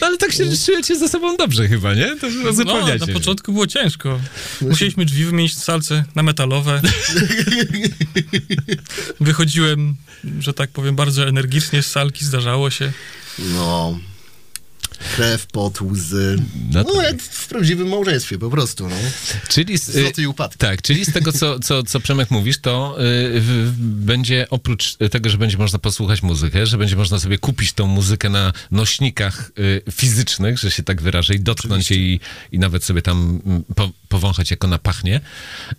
No, 0.00 0.06
ale 0.06 0.16
tak 0.18 0.32
się 0.32 0.44
czujecie 0.66 0.96
ze 0.98 1.08
sobą 1.08 1.36
dobrze 1.36 1.68
chyba, 1.68 1.94
nie? 1.94 2.16
To 2.16 2.26
No, 2.64 2.86
na 2.86 3.06
się. 3.06 3.12
początku 3.12 3.52
było 3.52 3.66
ciężko. 3.66 4.20
Musieliśmy 4.60 5.04
drzwi 5.04 5.24
wymienić 5.24 5.52
w 5.54 5.58
salce 5.64 6.04
na 6.14 6.22
metalowe. 6.22 6.80
Wychodziłem, 9.20 9.94
że 10.40 10.52
tak 10.54 10.70
powiem, 10.70 10.96
bardzo 10.96 11.28
energicznie 11.28 11.82
z 11.82 11.86
salki, 11.86 12.24
zdarzało 12.24 12.70
się. 12.70 12.92
No... 13.38 13.98
Krew, 15.16 15.46
pot, 15.46 15.80
łzy. 15.80 16.38
No 16.72 16.82
No, 16.94 17.02
jak 17.02 17.22
w 17.22 17.48
prawdziwym 17.48 17.88
małżeństwie, 17.88 18.38
po 18.38 18.50
prostu, 18.50 18.88
no. 18.88 18.96
Czyli... 19.48 19.78
z- 19.78 19.90
Zloty 19.90 20.22
i 20.22 20.26
upadki. 20.26 20.58
Tak, 20.58 20.82
czyli 20.82 21.04
z 21.04 21.12
tego, 21.12 21.32
co, 21.32 21.60
co, 21.60 21.82
co 21.82 22.00
Przemek 22.00 22.30
mówisz, 22.30 22.58
to 22.58 22.96
y, 23.04 23.42
będzie 23.78 24.46
oprócz 24.50 24.96
tego, 25.10 25.30
że 25.30 25.38
będzie 25.38 25.58
można 25.58 25.78
posłuchać 25.78 26.22
muzykę, 26.22 26.66
że 26.66 26.78
będzie 26.78 26.96
można 26.96 27.18
sobie 27.18 27.38
kupić 27.38 27.72
tą 27.72 27.86
muzykę 27.86 28.28
na 28.28 28.52
nośnikach 28.70 29.50
y, 29.58 29.82
fizycznych, 29.92 30.58
że 30.58 30.70
się 30.70 30.82
tak 30.82 31.02
wyrażę, 31.02 31.34
i 31.34 31.40
dotknąć 31.40 31.90
jej 31.90 32.00
i, 32.00 32.20
i 32.52 32.58
nawet 32.58 32.84
sobie 32.84 33.02
tam 33.02 33.40
mm, 33.46 33.64
po, 33.74 33.90
powąchać, 34.08 34.50
jak 34.50 34.64
ona 34.64 34.78
pachnie, 34.78 35.20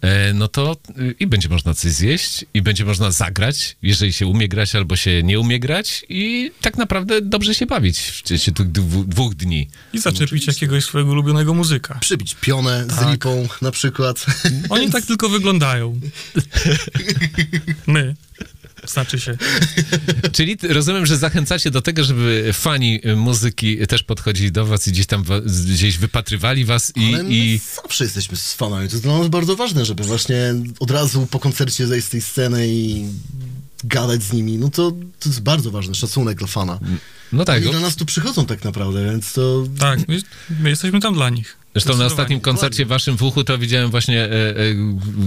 e, 0.02 0.34
no 0.34 0.48
to 0.48 0.78
y, 1.00 1.16
i 1.20 1.28
będzie 1.28 1.50
można 1.50 1.74
coś 1.74 1.92
zjeść, 1.92 2.46
i 2.54 2.62
będzie 2.62 2.86
można 2.86 3.12
zagrać, 3.12 3.76
jeżeli 3.82 4.14
się 4.14 4.28
umie 4.28 4.48
grać 4.48 4.76
albo 4.76 4.96
się 4.96 5.24
nie 5.24 5.40
umie 5.40 5.60
grać 5.60 6.06
i 6.10 6.52
tak 6.62 6.78
naprawdę 6.78 7.22
dobrze 7.22 7.56
się 7.56 7.66
bawić 7.66 8.22
tych 8.22 8.52
dwu, 8.72 9.04
dwóch 9.08 9.36
dni. 9.36 9.68
I 9.94 10.00
zaczepić 10.00 10.48
jakiegoś 10.48 10.84
swojego 10.86 11.12
ulubionego 11.12 11.54
muzyka. 11.54 11.98
Przybić 12.00 12.36
pionę 12.42 12.86
z 12.90 12.96
Tak. 12.96 13.12
lipą 13.12 13.48
na 13.62 13.72
przykład. 13.72 14.26
Oni 14.70 14.92
tak 14.92 15.06
tylko 15.06 15.30
wyglądają. 15.30 16.00
My. 17.88 18.16
Znaczy 18.88 19.20
się. 19.20 19.38
Czyli 20.32 20.58
rozumiem, 20.70 21.06
że 21.06 21.18
zachęcacie 21.18 21.72
do 21.72 21.82
tego, 21.82 22.04
żeby 22.04 22.50
fani 22.54 23.00
muzyki 23.16 23.88
też 23.88 24.04
podchodzili 24.04 24.52
do 24.52 24.66
was 24.66 24.88
i 24.88 24.92
gdzieś 24.92 25.06
tam 25.06 25.24
gdzieś 25.46 25.98
wypatrywali 25.98 26.66
was 26.66 26.94
i, 26.96 27.14
Ale 27.14 27.24
my 27.24 27.30
i 27.30 27.60
zawsze 27.76 28.04
jesteśmy 28.04 28.38
z 28.38 28.54
fanami. 28.54 28.88
To 28.88 28.94
jest 28.94 29.04
dla 29.04 29.18
nas 29.18 29.28
bardzo 29.28 29.56
ważne, 29.56 29.86
żeby 29.86 30.04
właśnie 30.04 30.56
od 30.80 30.92
razu 30.92 31.28
po 31.32 31.40
koncercie 31.40 31.88
zejść 31.88 32.08
z 32.08 32.10
tej 32.10 32.22
sceny 32.22 32.68
i 32.68 33.06
gadać 33.88 34.24
z 34.24 34.34
nimi. 34.34 34.58
No 34.58 34.70
to, 34.70 34.92
to 34.92 35.30
jest 35.30 35.42
bardzo 35.42 35.72
ważny 35.72 35.96
szacunek 35.96 36.38
dla 36.38 36.48
fana. 36.48 36.80
no 37.34 37.46
tak. 37.46 37.66
I 37.66 37.70
dla 37.70 37.80
nas 37.80 37.96
tu 37.96 38.06
przychodzą 38.06 38.46
tak 38.46 38.64
naprawdę, 38.64 39.06
więc 39.06 39.34
to... 39.34 39.64
Tak, 39.80 40.08
my, 40.08 40.20
my 40.60 40.70
jesteśmy 40.70 41.00
tam 41.00 41.14
dla 41.14 41.30
nich. 41.30 41.58
Zresztą 41.76 41.98
na 41.98 42.06
ostatnim 42.06 42.40
koncercie 42.40 42.86
waszym 42.86 43.18
w 43.18 43.24
uchu 43.24 43.44
to 43.44 43.58
widziałem 43.58 43.92
właśnie 43.92 44.24
e, 44.24 44.30
e, 44.30 44.54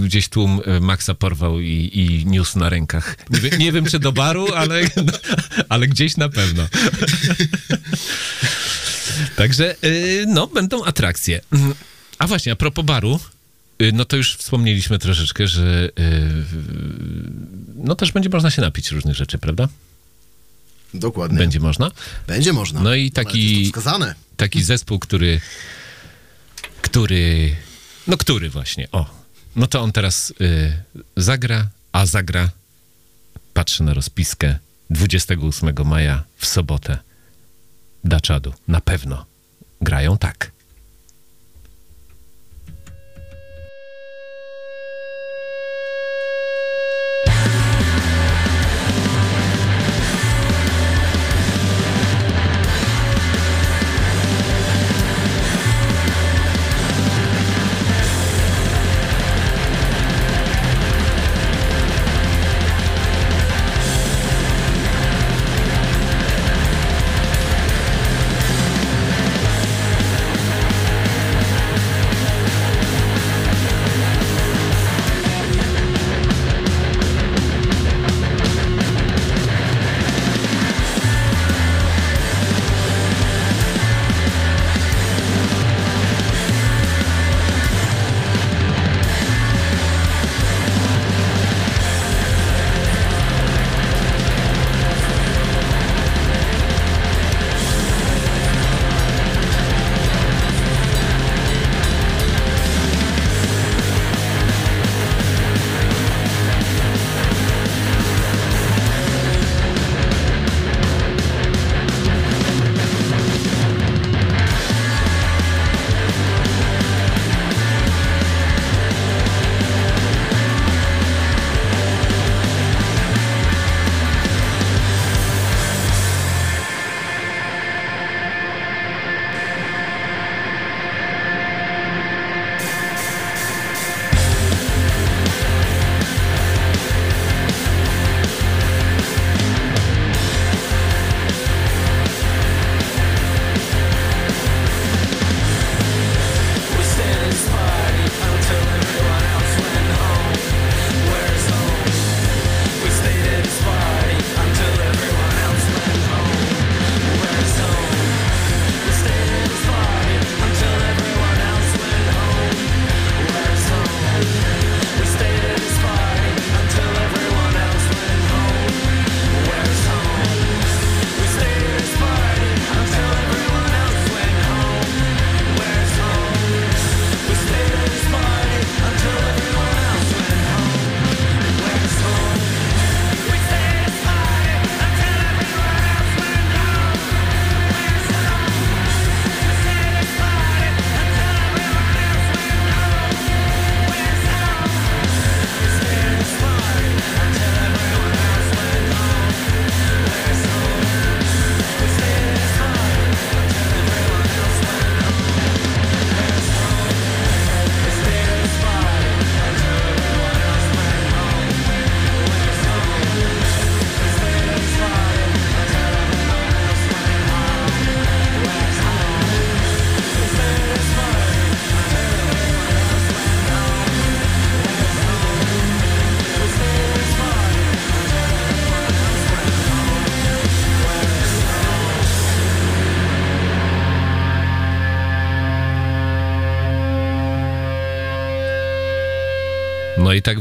gdzieś 0.03 0.29
tłum 0.29 0.61
e, 0.65 0.79
Maxa 0.79 1.13
porwał 1.13 1.59
i, 1.59 1.89
i 1.93 2.25
niósł 2.25 2.59
na 2.59 2.69
rękach. 2.69 3.15
Nie, 3.43 3.57
nie 3.57 3.71
wiem 3.71 3.85
czy 3.85 3.99
do 3.99 4.11
baru, 4.11 4.53
ale, 4.53 4.81
ale 5.69 5.87
gdzieś 5.87 6.17
na 6.17 6.29
pewno. 6.29 6.67
Także 9.35 9.75
e, 9.81 10.25
no, 10.27 10.47
będą 10.47 10.83
atrakcje. 10.83 11.41
A 12.17 12.27
właśnie, 12.27 12.51
a 12.51 12.55
propos 12.55 12.85
baru, 12.85 13.19
y, 13.81 13.91
no 13.93 14.05
to 14.05 14.17
już 14.17 14.35
wspomnieliśmy 14.35 14.99
troszeczkę, 14.99 15.47
że 15.47 15.89
y, 15.99 16.01
no 17.83 17.95
też 17.95 18.11
będzie 18.11 18.29
można 18.29 18.51
się 18.51 18.61
napić 18.61 18.91
różnych 18.91 19.15
rzeczy, 19.15 19.37
prawda? 19.37 19.67
Dokładnie. 20.93 21.37
będzie 21.37 21.59
można. 21.59 21.91
Będzie 22.27 22.53
można. 22.53 22.81
No 22.81 22.95
i 22.95 23.11
taki-. 23.11 23.71
Taki 24.37 24.63
zespół, 24.63 24.99
który, 24.99 25.41
który, 26.81 27.55
no 28.07 28.17
który 28.17 28.49
właśnie, 28.49 28.87
o, 28.91 29.05
no 29.55 29.67
to 29.67 29.81
on 29.81 29.91
teraz 29.91 30.33
y, 30.41 30.73
zagra, 31.17 31.67
a 31.91 32.05
zagra, 32.05 32.49
patrzę 33.53 33.83
na 33.83 33.93
rozpiskę, 33.93 34.59
28 34.89 35.75
maja 35.85 36.23
w 36.37 36.45
sobotę 36.45 36.97
Daczadu. 38.03 38.53
Na 38.67 38.81
pewno 38.81 39.25
grają 39.81 40.17
tak. 40.17 40.51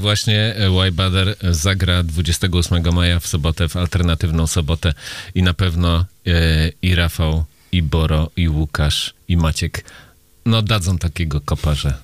Właśnie 0.00 0.54
Wybader 0.80 1.36
zagra 1.50 2.02
28 2.02 2.94
maja 2.94 3.20
w 3.20 3.26
sobotę, 3.26 3.68
w 3.68 3.76
alternatywną 3.76 4.46
sobotę 4.46 4.94
i 5.34 5.42
na 5.42 5.54
pewno 5.54 6.04
e, 6.26 6.70
i 6.82 6.94
Rafał, 6.94 7.44
i 7.72 7.82
Boro, 7.82 8.30
i 8.36 8.48
Łukasz, 8.48 9.14
i 9.28 9.36
Maciek 9.36 9.84
no 10.46 10.62
dadzą 10.62 10.98
takiego 10.98 11.40
kopa, 11.40 11.74
że, 11.74 11.94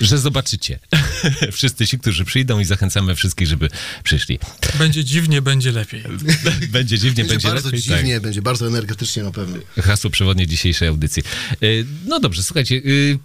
że 0.00 0.18
zobaczycie. 0.18 0.78
Wszyscy 1.52 1.86
ci, 1.86 1.98
którzy 1.98 2.24
przyjdą 2.24 2.58
i 2.60 2.64
zachęcamy 2.64 3.14
wszystkich, 3.14 3.48
żeby 3.48 3.68
przyszli. 4.04 4.38
Będzie 4.78 5.04
dziwnie, 5.04 5.42
będzie 5.42 5.72
lepiej. 5.72 6.02
Będzie 6.68 6.98
dziwnie, 6.98 7.24
Będzie, 7.24 7.32
będzie, 7.34 7.48
bardzo 7.48 7.68
lepiej. 7.68 7.82
tak. 7.82 7.98
dziwnie, 7.98 8.20
będzie 8.20 8.42
bardzo 8.42 8.66
energetycznie 8.66 9.22
na 9.22 9.30
pewno. 9.30 9.56
Hasło 9.82 10.10
przewodnie 10.10 10.46
dzisiejszej 10.46 10.88
audycji. 10.88 11.22
Y, 11.62 11.86
No 12.06 12.20
dobrze, 12.20 12.42
słuchajcie, 12.42 12.74
y, 12.74 13.18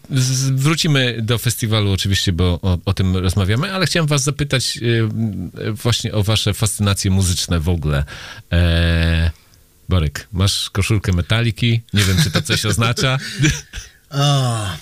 wrócimy 0.52 1.18
do 1.22 1.38
festiwalu 1.38 1.92
oczywiście, 1.92 2.32
bo 2.34 2.60
o, 2.62 2.78
o 2.86 2.94
tym 2.94 3.18
rozmawiamy, 3.18 3.74
ale 3.74 3.86
chciałem 3.86 4.08
was 4.08 4.24
zapytać 4.24 4.78
y, 4.82 5.08
właśnie 5.74 6.14
o 6.14 6.24
wasze 6.24 6.54
fascynacje 6.54 7.12
muzyczne 7.12 7.60
w 7.60 7.70
ogóle. 7.70 8.04
E, 8.52 9.32
Borek, 9.90 10.28
masz 10.34 10.70
koszulkę 10.70 11.14
metaliki? 11.14 11.82
Nie 11.94 12.04
wiem, 12.04 12.18
czy 12.24 12.32
to 12.32 12.42
coś 12.42 12.66
oznacza. 12.66 13.18
A, 14.10 14.78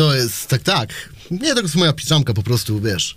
to 0.00 0.14
jest, 0.14 0.46
tak, 0.46 0.62
tak. 0.62 0.88
Nie, 1.30 1.54
to 1.54 1.60
jest 1.60 1.74
moja 1.74 1.92
piżamka 1.92 2.34
po 2.34 2.42
prostu, 2.42 2.80
wiesz. 2.80 3.16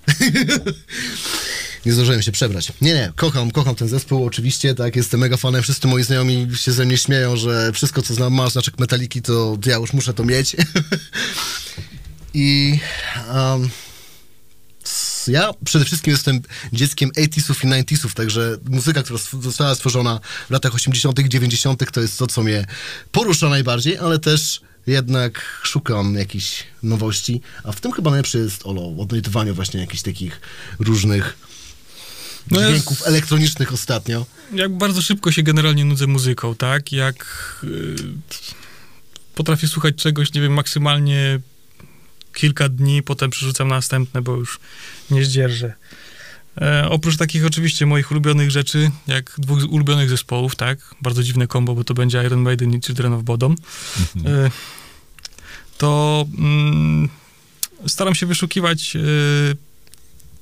nie 1.86 1.94
zdążyłem 1.94 2.22
się 2.22 2.32
przebrać. 2.32 2.74
Nie, 2.82 2.94
nie, 2.94 3.12
kocham, 3.16 3.52
kocham 3.52 3.76
ten 3.76 3.88
zespół, 3.88 4.26
oczywiście, 4.26 4.76
tak, 4.76 4.96
jestem 4.96 5.20
mega 5.20 5.38
fanem, 5.38 5.64
wszyscy 5.64 5.88
moi 5.88 6.04
znajomi 6.04 6.48
się 6.56 6.72
ze 6.72 6.86
mnie 6.86 6.98
śmieją, 6.98 7.36
że 7.36 7.72
wszystko, 7.72 8.02
co 8.02 8.14
znam, 8.14 8.34
ma 8.34 8.50
znaczek 8.50 8.80
metaliki, 8.80 9.22
to 9.22 9.58
ja 9.66 9.76
już 9.76 9.94
muszę 9.94 10.14
to 10.14 10.24
mieć. 10.24 10.56
I 12.34 12.80
um, 13.34 13.70
ja 15.28 15.52
przede 15.66 15.86
wszystkim 15.86 16.12
jestem 16.12 16.42
dzieckiem 16.74 17.10
80sów 17.10 17.80
i 17.80 17.84
90sów, 17.84 18.14
także 18.14 18.58
muzyka, 18.70 19.04
która 19.04 19.20
została 19.42 19.76
stworzona 19.76 20.20
w 20.48 20.52
latach 20.52 20.76
80., 20.76 21.20
90., 21.20 21.92
to 21.92 22.02
jest 22.02 22.20
to, 22.20 22.28
co 22.28 22.44
mnie 22.44 22.66
porusza 23.12 23.50
najbardziej, 23.50 23.98
ale 23.98 24.20
też 24.20 24.62
jednak 24.88 25.60
szukam 25.64 26.16
jakichś 26.16 26.64
nowości, 26.84 27.42
a 27.64 27.72
w 27.72 27.82
tym 27.82 27.92
chyba 27.92 28.12
najlepszy 28.12 28.38
jest 28.38 28.66
Olo, 28.66 28.94
odnajdywaniu 29.02 29.56
właśnie 29.56 29.80
jakichś 29.80 30.04
takich 30.04 30.42
różnych 30.80 31.38
No 32.52 32.60
jest- 32.60 32.72
dźwięków 32.72 33.08
elektronicznych 33.08 33.74
ostatnio. 33.74 34.26
Jak 34.54 34.72
bardzo 34.78 35.02
szybko 35.02 35.32
się 35.32 35.44
generalnie 35.44 35.86
nudzę 35.86 36.08
muzyką, 36.08 36.56
tak? 36.56 36.92
Jak 36.92 37.26
y, 37.64 37.96
potrafię 39.36 39.68
słuchać 39.68 39.96
czegoś, 39.96 40.34
nie 40.34 40.42
wiem, 40.42 40.54
maksymalnie 40.54 41.40
kilka 42.34 42.70
dni, 42.70 43.04
potem 43.04 43.30
przerzucam 43.30 43.68
na 43.68 43.76
następne, 43.76 44.22
bo 44.22 44.36
już 44.36 44.60
nie 45.12 45.26
zdzierżę. 45.26 45.74
E, 46.62 46.90
oprócz 46.90 47.18
takich 47.18 47.46
oczywiście 47.46 47.86
moich 47.86 48.12
ulubionych 48.12 48.52
rzeczy, 48.52 48.92
jak 49.08 49.36
dwóch 49.38 49.60
ulubionych 49.70 50.10
zespołów, 50.10 50.56
tak? 50.56 50.96
Bardzo 51.02 51.24
dziwne 51.24 51.48
kombo, 51.48 51.76
bo 51.76 51.84
to 51.84 51.94
będzie 51.94 52.24
Iron 52.24 52.40
Maiden 52.40 52.74
i 52.74 52.82
Children 52.82 53.14
of 53.14 53.24
Bodom. 53.24 53.56
E, 54.26 54.52
to 55.78 56.26
mm, 56.38 57.10
staram 57.88 58.16
się 58.16 58.26
wyszukiwać 58.26 58.96
e, 58.96 59.00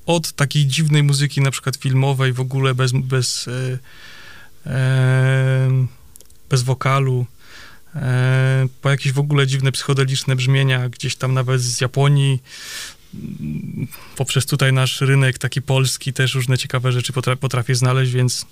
od 0.06 0.32
takiej 0.32 0.66
dziwnej 0.66 1.04
muzyki, 1.04 1.42
na 1.42 1.52
przykład 1.52 1.76
filmowej, 1.76 2.34
w 2.34 2.40
ogóle 2.40 2.76
bez, 2.76 2.92
bez, 2.92 3.48
e, 3.48 3.80
e, 4.72 5.88
bez 6.50 6.64
wokalu, 6.64 7.26
e, 7.96 8.68
po 8.82 8.90
jakieś 8.90 9.12
w 9.12 9.20
ogóle 9.20 9.48
dziwne 9.48 9.72
psychodeliczne 9.72 10.36
brzmienia, 10.36 10.90
gdzieś 10.90 11.16
tam 11.16 11.34
nawet 11.34 11.62
z 11.62 11.82
Japonii, 11.82 12.44
poprzez 14.16 14.46
tutaj 14.46 14.74
nasz 14.74 15.02
rynek 15.02 15.38
taki 15.38 15.62
polski, 15.62 16.14
też 16.14 16.36
różne 16.36 16.58
ciekawe 16.58 16.92
rzeczy 16.92 17.14
potra- 17.14 17.36
potrafię 17.36 17.76
znaleźć, 17.76 18.12
więc 18.12 18.46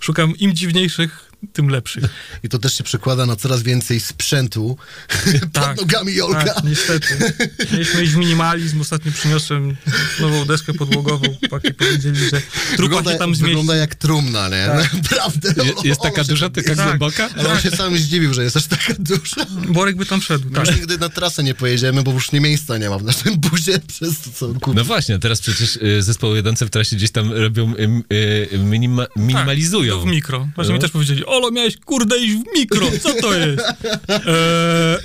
szukam 0.00 0.36
im 0.36 0.54
dziwniejszych, 0.54 1.31
tym 1.52 1.68
lepszych. 1.68 2.04
I 2.42 2.48
to 2.48 2.58
też 2.58 2.74
się 2.78 2.84
przekłada 2.84 3.26
na 3.26 3.36
coraz 3.36 3.62
więcej 3.62 4.00
sprzętu 4.00 4.76
Tak, 5.52 5.76
pod 5.76 5.76
nogami 5.76 6.14
Jolka. 6.14 6.44
Tak, 6.54 6.64
niestety. 6.64 7.32
Mieliśmy 7.72 8.02
iść 8.04 8.12
w 8.12 8.16
minimalizm, 8.16 8.80
ostatnio 8.80 9.12
przyniosłem 9.12 9.76
nową 10.20 10.44
deskę 10.44 10.74
podłogową, 10.74 11.24
chłopaki 11.40 11.74
powiedzieli, 11.74 12.16
że 12.18 12.30
trupa 12.30 12.82
Wygląda, 12.82 13.12
się 13.12 13.18
tam 13.18 13.34
zmieści. 13.34 13.44
wygląda 13.44 13.76
jak 13.76 13.94
trumna, 13.94 14.48
nie? 14.48 14.66
Tak. 14.66 14.94
Naprawdę. 15.02 15.54
Je- 15.64 15.88
Jest 15.88 16.00
taka 16.00 16.24
duża, 16.24 16.50
taka 16.50 16.74
Tak. 16.76 16.86
głęboka? 16.86 17.28
Ale 17.38 17.48
on 17.52 17.60
się 17.60 17.70
sam 17.70 17.96
zdziwił, 17.98 18.34
że 18.34 18.44
jest 18.44 18.56
aż 18.56 18.66
taka 18.66 18.94
duża. 18.98 19.46
Borek 19.68 19.96
by 19.96 20.06
tam 20.06 20.22
szedł, 20.22 20.44
My 20.48 20.54
tak. 20.56 20.66
już 20.66 20.76
nigdy 20.76 20.98
na 20.98 21.08
trasę 21.08 21.42
nie 21.42 21.54
pojedziemy, 21.54 22.02
bo 22.02 22.12
już 22.12 22.32
nie 22.32 22.40
miejsca 22.40 22.78
nie 22.78 22.90
ma 22.90 22.98
w 22.98 23.02
naszym 23.04 23.36
buzie 23.40 23.78
przez 23.92 24.20
to, 24.20 24.30
co 24.34 24.46
on 24.46 24.54
kupił. 24.60 24.74
No 24.74 24.84
właśnie, 24.84 25.18
teraz 25.18 25.40
przecież 25.40 25.76
y, 25.76 26.02
zespoły 26.02 26.36
jedące 26.36 26.66
w 26.66 26.70
trasie 26.70 26.96
gdzieś 26.96 27.10
tam 27.10 27.32
robią, 27.32 27.74
y, 28.12 28.48
y, 28.52 28.58
minima, 28.58 29.06
minimalizują. 29.16 29.98
Tak, 29.98 30.08
w 30.08 30.10
mikro. 30.10 30.48
Właśnie 30.54 30.70
No. 30.72 30.74
mi 30.76 30.80
też 30.80 30.90
powiedzieli, 30.90 31.24
Olo, 31.32 31.50
miałeś 31.50 31.76
kurde 31.76 32.18
iść 32.18 32.34
w 32.36 32.58
mikro, 32.58 32.86
co 33.02 33.14
to 33.14 33.34
jest? 33.34 33.60
Eee, 34.08 34.98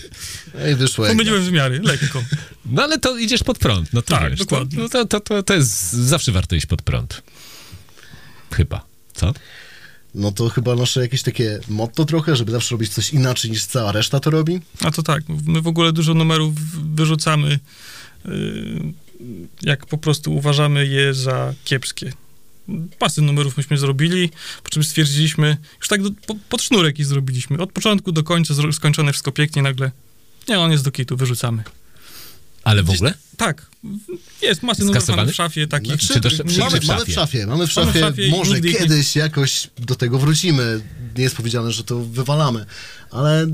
Ej, 0.60 0.76
wyszło 0.76 1.08
pomyliłem 1.08 1.44
wymiary, 1.44 1.80
lekko. 1.84 2.24
No 2.66 2.84
ale 2.84 2.98
to 3.00 3.18
idziesz 3.18 3.44
pod 3.44 3.58
prąd, 3.60 3.94
no 3.94 4.02
to 4.02 4.16
Tak, 4.18 4.30
wiesz. 4.30 4.40
dokładnie. 4.40 4.76
To, 4.78 4.84
no 4.84 4.90
to, 4.90 5.06
to, 5.06 5.20
to, 5.20 5.44
to 5.44 5.54
jest, 5.54 5.92
zawsze 5.94 6.32
warto 6.32 6.56
iść 6.56 6.66
pod 6.66 6.82
prąd. 6.82 7.22
Chyba. 8.52 8.86
Co? 9.14 9.34
No 10.16 10.32
to 10.32 10.50
chyba 10.50 10.76
nasze 10.76 11.02
jakieś 11.02 11.22
takie 11.24 11.60
motto 11.68 12.06
trochę, 12.06 12.36
żeby 12.36 12.52
zawsze 12.52 12.76
robić 12.76 12.94
coś 12.94 13.14
inaczej 13.14 13.52
niż 13.52 13.66
cała 13.66 13.92
reszta 13.92 14.20
to 14.20 14.30
robi. 14.30 14.60
A 14.84 14.92
to 14.92 15.04
tak, 15.04 15.24
my 15.48 15.62
w 15.62 15.68
ogóle 15.68 15.92
dużo 15.94 16.14
numerów 16.14 16.54
wyrzucamy, 16.96 17.60
yy, 18.26 18.32
jak 19.62 19.86
po 19.86 19.98
prostu 19.98 20.36
uważamy 20.36 20.88
je 20.88 21.14
za 21.14 21.54
kiepskie. 21.64 22.14
Pasy 23.00 23.22
numerów 23.22 23.58
myśmy 23.58 23.78
zrobili, 23.78 24.30
po 24.64 24.70
czym 24.70 24.84
stwierdziliśmy, 24.84 25.58
już 25.80 25.88
tak 25.88 26.04
do, 26.04 26.10
po, 26.28 26.36
pod 26.50 26.62
sznurek 26.62 27.00
i 27.00 27.04
zrobiliśmy. 27.04 27.58
Od 27.58 27.72
początku 27.72 28.12
do 28.12 28.24
końca 28.24 28.54
zro, 28.54 28.74
skończone 28.74 29.12
wszystko 29.12 29.32
pięknie, 29.32 29.62
nagle 29.62 29.92
nie, 30.48 30.60
on 30.60 30.72
jest 30.72 30.84
do 30.84 30.92
kitu, 30.92 31.18
wyrzucamy. 31.18 31.64
Ale 32.64 32.84
w 32.84 32.90
ogóle? 32.90 33.14
Tak, 33.38 33.66
jest 34.42 34.64
masy 34.64 34.86
numerów 34.86 35.32
w 35.32 35.34
szafie 35.34 35.68
takich. 35.68 36.02
Znaczy, 36.02 36.08
Czy 36.08 36.30
czy- 36.30 36.38
czy 36.38 36.60
mamy, 36.60 36.80
w 36.80 36.86
mamy 36.88 37.00
szafie? 37.00 37.12
w 37.12 37.16
szafie, 37.16 37.48
mamy 37.48 37.68
w 37.68 37.76
Mamy 37.76 37.92
w 37.92 37.94
szafie, 37.94 38.00
szafie 38.00 38.30
może 38.30 38.54
nigdy 38.54 38.74
kiedyś 38.74 39.16
jakoś 39.16 39.70
do 39.78 39.96
tego 39.96 40.20
wrócimy. 40.20 40.82
Nie 41.18 41.24
jest 41.24 41.36
powiedziane, 41.36 41.72
że 41.72 41.84
to 41.84 42.00
wywalamy, 42.00 42.66
ale 43.12 43.48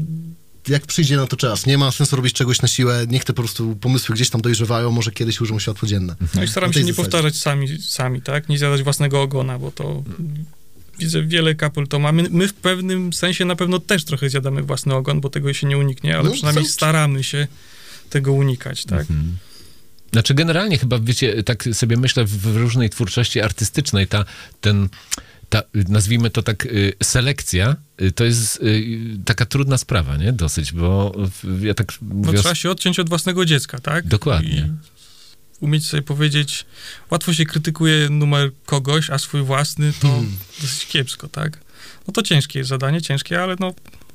jak 0.67 0.85
przyjdzie 0.85 1.15
na 1.15 1.27
to 1.27 1.37
czas, 1.37 1.65
nie 1.65 1.77
ma 1.77 1.91
sensu 1.91 2.15
robić 2.15 2.33
czegoś 2.33 2.61
na 2.61 2.67
siłę, 2.67 3.05
niech 3.09 3.23
te 3.23 3.33
po 3.33 3.41
prostu 3.41 3.75
pomysły 3.75 4.15
gdzieś 4.15 4.29
tam 4.29 4.41
dojrzewają, 4.41 4.91
może 4.91 5.11
kiedyś 5.11 5.41
ujrzą 5.41 5.59
światło 5.59 5.87
dzienne. 5.87 6.15
No 6.35 6.43
i 6.43 6.47
staram 6.47 6.73
się 6.73 6.79
nie 6.79 6.85
zasadzie. 6.85 7.03
powtarzać 7.03 7.35
sami, 7.35 7.81
sami, 7.81 8.21
tak? 8.21 8.49
Nie 8.49 8.57
zjadać 8.57 8.83
własnego 8.83 9.21
ogona, 9.21 9.59
bo 9.59 9.71
to 9.71 10.03
widzę 10.99 11.23
wiele 11.23 11.55
kapel 11.55 11.87
to 11.87 11.99
mamy. 11.99 12.25
My 12.29 12.47
w 12.47 12.53
pewnym 12.53 13.13
sensie 13.13 13.45
na 13.45 13.55
pewno 13.55 13.79
też 13.79 14.05
trochę 14.05 14.29
zjadamy 14.29 14.61
własny 14.61 14.95
ogon, 14.95 15.21
bo 15.21 15.29
tego 15.29 15.53
się 15.53 15.67
nie 15.67 15.77
uniknie, 15.77 16.17
ale 16.17 16.29
No, 16.29 16.35
przynajmniej 16.35 16.65
staramy 16.65 17.23
się 17.23 17.47
tego 18.09 18.33
unikać, 18.33 18.85
tak? 18.85 19.01
Mhm. 19.01 19.37
Znaczy 20.11 20.33
generalnie 20.33 20.77
chyba, 20.77 20.99
wiecie, 20.99 21.43
tak 21.43 21.63
sobie 21.73 21.97
myślę 21.97 22.25
w, 22.25 22.37
w 22.41 22.57
różnej 22.57 22.89
twórczości 22.89 23.41
artystycznej 23.41 24.07
ta, 24.07 24.25
ten, 24.61 24.89
ta, 25.53 25.63
nazwijmy 25.89 26.29
to 26.29 26.43
tak, 26.43 26.65
y, 26.65 26.93
selekcja, 27.03 27.75
y, 28.01 28.11
to 28.11 28.23
jest 28.25 28.61
y, 28.61 28.85
taka 29.25 29.45
trudna 29.45 29.77
sprawa, 29.77 30.17
nie? 30.17 30.33
Dosyć, 30.33 30.71
bo 30.73 31.15
ja 31.61 31.73
tak 31.73 31.87
No, 32.01 32.15
mówię... 32.15 32.39
o- 32.39 32.41
trzeba 32.41 32.55
się 32.55 32.69
odciąć 32.71 32.99
od 32.99 33.09
własnego 33.09 33.45
dziecka, 33.45 33.79
tak? 33.79 34.07
Dokładnie. 34.07 34.69
I 35.61 35.63
umieć 35.65 35.87
sobie 35.87 36.03
powiedzieć, 36.03 36.65
łatwo 37.11 37.33
się 37.33 37.45
krytykuje 37.45 38.09
numer 38.09 38.51
kogoś, 38.65 39.09
a 39.09 39.17
swój 39.17 39.41
własny 39.43 39.93
to 40.01 40.07
Hmm. 40.07 40.37
dosyć 40.61 40.85
kiepsko, 40.85 41.27
tak? 41.27 41.57
No 42.07 42.13
to 42.13 42.21
ciężkie 42.23 42.59
jest 42.59 42.69
zadanie, 42.69 43.01
ciężkie, 43.01 43.41
ale 43.43 43.55
no 43.59 43.73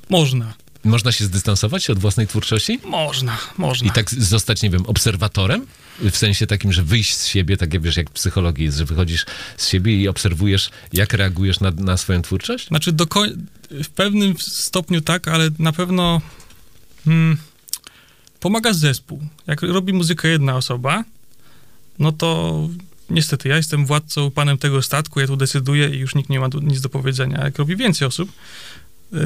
można. 0.09 0.53
Można 0.83 1.11
się 1.11 1.25
zdystansować 1.25 1.89
od 1.89 1.99
własnej 1.99 2.27
twórczości? 2.27 2.79
Można, 2.85 3.37
można. 3.57 3.87
I 3.87 3.91
tak 3.91 4.09
zostać, 4.09 4.61
nie 4.61 4.69
wiem, 4.69 4.85
obserwatorem? 4.85 5.65
W 6.11 6.17
sensie 6.17 6.47
takim, 6.47 6.73
że 6.73 6.83
wyjść 6.83 7.15
z 7.15 7.27
siebie, 7.27 7.57
tak 7.57 7.73
jak 7.73 7.83
wiesz, 7.83 7.97
jak 7.97 8.09
w 8.09 8.13
psychologii 8.13 8.65
jest, 8.65 8.77
że 8.77 8.85
wychodzisz 8.85 9.25
z 9.57 9.69
siebie 9.69 10.01
i 10.01 10.07
obserwujesz, 10.07 10.69
jak 10.93 11.13
reagujesz 11.13 11.59
na, 11.59 11.71
na 11.71 11.97
swoją 11.97 12.21
twórczość? 12.21 12.67
Znaczy, 12.67 12.91
do 12.91 13.05
koń- 13.05 13.37
w 13.83 13.89
pewnym 13.89 14.35
stopniu 14.39 15.01
tak, 15.01 15.27
ale 15.27 15.49
na 15.59 15.71
pewno 15.71 16.21
hmm, 17.05 17.37
pomaga 18.39 18.73
zespół. 18.73 19.21
Jak 19.47 19.61
robi 19.61 19.93
muzykę 19.93 20.27
jedna 20.27 20.55
osoba, 20.55 21.03
no 21.99 22.11
to 22.11 22.69
niestety 23.09 23.49
ja 23.49 23.57
jestem 23.57 23.85
władcą, 23.85 24.31
panem 24.31 24.57
tego 24.57 24.81
statku, 24.81 25.19
ja 25.19 25.27
tu 25.27 25.37
decyduję 25.37 25.89
i 25.89 25.97
już 25.99 26.15
nikt 26.15 26.29
nie 26.29 26.39
ma 26.39 26.47
nic 26.61 26.81
do 26.81 26.89
powiedzenia. 26.89 27.43
Jak 27.43 27.57
robi 27.57 27.75
więcej 27.75 28.07
osób, 28.07 28.31
yy, 29.11 29.19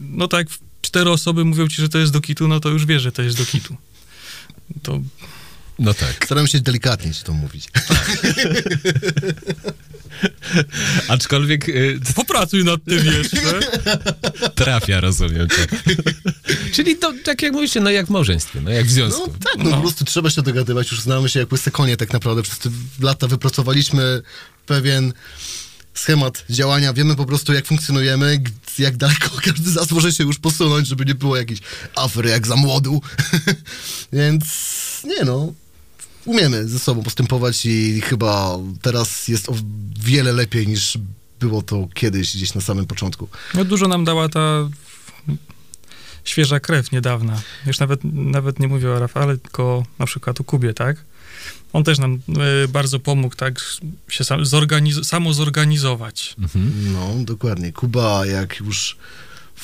no 0.00 0.28
tak 0.28 0.48
jak 0.48 0.58
cztery 0.82 1.10
osoby 1.10 1.44
mówią 1.44 1.68
ci, 1.68 1.82
że 1.82 1.88
to 1.88 1.98
jest 1.98 2.12
do 2.12 2.20
kitu, 2.20 2.48
no 2.48 2.60
to 2.60 2.68
już 2.68 2.86
wiesz, 2.86 3.02
że 3.02 3.12
to 3.12 3.22
jest 3.22 3.36
do 3.38 3.46
kitu. 3.46 3.76
To 4.82 5.00
No 5.78 5.94
tak. 5.94 6.24
Staram 6.24 6.46
się 6.46 6.60
delikatnie 6.60 7.14
ci 7.14 7.24
to 7.24 7.32
mówić. 7.32 7.68
Aczkolwiek 11.08 11.68
y, 11.68 12.00
popracuj 12.16 12.64
nad 12.64 12.80
tym 12.84 13.06
jeszcze. 13.06 13.60
trafia, 14.54 15.00
rozumiem 15.00 15.48
to. 15.48 15.54
Czyli 16.74 16.96
to, 16.96 17.12
tak 17.24 17.42
jak 17.42 17.52
mówicie, 17.52 17.80
no 17.80 17.90
jak 17.90 18.06
w 18.06 18.10
małżeństwie, 18.10 18.60
no 18.60 18.70
jak 18.70 18.86
w 18.86 18.88
No 18.88 18.94
związku. 18.94 19.28
tak, 19.30 19.64
no, 19.64 19.70
po 19.70 19.80
prostu 19.80 20.04
trzeba 20.04 20.30
się 20.30 20.42
dogadywać, 20.42 20.90
już 20.90 21.00
znamy 21.00 21.28
się 21.28 21.40
jak 21.40 21.52
łyse 21.52 21.70
konie 21.70 21.96
tak 21.96 22.12
naprawdę. 22.12 22.42
Przez 22.42 22.58
te 22.58 22.70
lata 23.00 23.26
wypracowaliśmy 23.26 24.22
pewien 24.66 25.12
schemat 25.94 26.44
działania, 26.50 26.92
wiemy 26.92 27.16
po 27.16 27.26
prostu 27.26 27.52
jak 27.52 27.66
funkcjonujemy, 27.66 28.40
jak 28.82 28.96
daleko 28.96 29.30
każdy 29.44 29.70
z 29.70 29.74
nas 29.74 29.90
może 29.90 30.12
się 30.12 30.24
już 30.24 30.38
posunąć, 30.38 30.88
żeby 30.88 31.04
nie 31.04 31.14
było 31.14 31.36
jakiejś 31.36 31.60
afery 31.96 32.30
jak 32.30 32.46
za 32.46 32.56
młodu. 32.56 33.02
Więc 34.12 34.44
nie 35.04 35.24
no, 35.24 35.52
umiemy 36.24 36.68
ze 36.68 36.78
sobą 36.78 37.02
postępować 37.02 37.66
i 37.66 38.00
chyba 38.00 38.58
teraz 38.82 39.28
jest 39.28 39.48
o 39.48 39.54
wiele 40.00 40.32
lepiej 40.32 40.66
niż 40.68 40.98
było 41.40 41.62
to 41.62 41.88
kiedyś 41.94 42.36
gdzieś 42.36 42.54
na 42.54 42.60
samym 42.60 42.86
początku. 42.86 43.28
No 43.54 43.64
dużo 43.64 43.88
nam 43.88 44.04
dała 44.04 44.28
ta 44.28 44.68
świeża 46.24 46.60
krew 46.60 46.92
niedawna. 46.92 47.40
Już 47.66 47.78
nawet, 47.78 48.00
nawet 48.04 48.60
nie 48.60 48.68
mówię 48.68 48.90
o 48.90 48.98
Rafale, 48.98 49.38
tylko 49.38 49.84
na 49.98 50.06
przykład 50.06 50.40
o 50.40 50.44
Kubie, 50.44 50.74
tak? 50.74 51.04
On 51.72 51.84
też 51.84 51.98
nam 51.98 52.18
e, 52.64 52.68
bardzo 52.68 53.00
pomógł, 53.00 53.34
tak, 53.34 53.60
się 54.08 54.24
sam, 54.24 54.44
zorganiz- 54.44 55.04
samo 55.04 55.34
zorganizować. 55.34 56.34
Mhm. 56.38 56.92
No, 56.92 57.14
dokładnie. 57.24 57.72
Kuba, 57.72 58.26
jak 58.26 58.56
już 58.56 58.96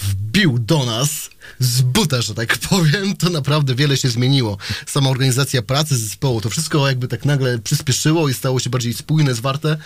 wbił 0.02 0.58
do 0.58 0.86
nas 0.86 1.30
z 1.58 1.82
buta, 1.82 2.22
że 2.22 2.34
tak 2.34 2.58
powiem, 2.58 3.16
to 3.16 3.30
naprawdę 3.30 3.74
wiele 3.74 3.96
się 3.96 4.08
zmieniło. 4.08 4.58
Sama 4.86 5.10
organizacja 5.10 5.62
pracy 5.62 5.98
zespołu, 5.98 6.40
to 6.40 6.50
wszystko 6.50 6.88
jakby 6.88 7.08
tak 7.08 7.24
nagle 7.24 7.58
przyspieszyło 7.58 8.28
i 8.28 8.34
stało 8.34 8.60
się 8.60 8.70
bardziej 8.70 8.94
spójne, 8.94 9.34
zwarte 9.34 9.76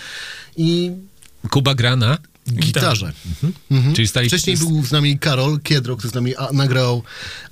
i 0.56 0.90
Kuba 1.50 1.74
gra 1.74 1.96
na, 1.96 2.18
gitarze. 2.52 3.12
Mhm. 3.70 3.94
czyli 3.94 4.08
stali... 4.08 4.28
Wcześniej 4.28 4.56
był 4.56 4.86
z 4.86 4.92
nami 4.92 5.18
Karol 5.18 5.60
Kiedro, 5.60 5.96
który 5.96 6.10
z 6.10 6.14
nami 6.14 6.36
a, 6.36 6.52
nagrał 6.52 7.02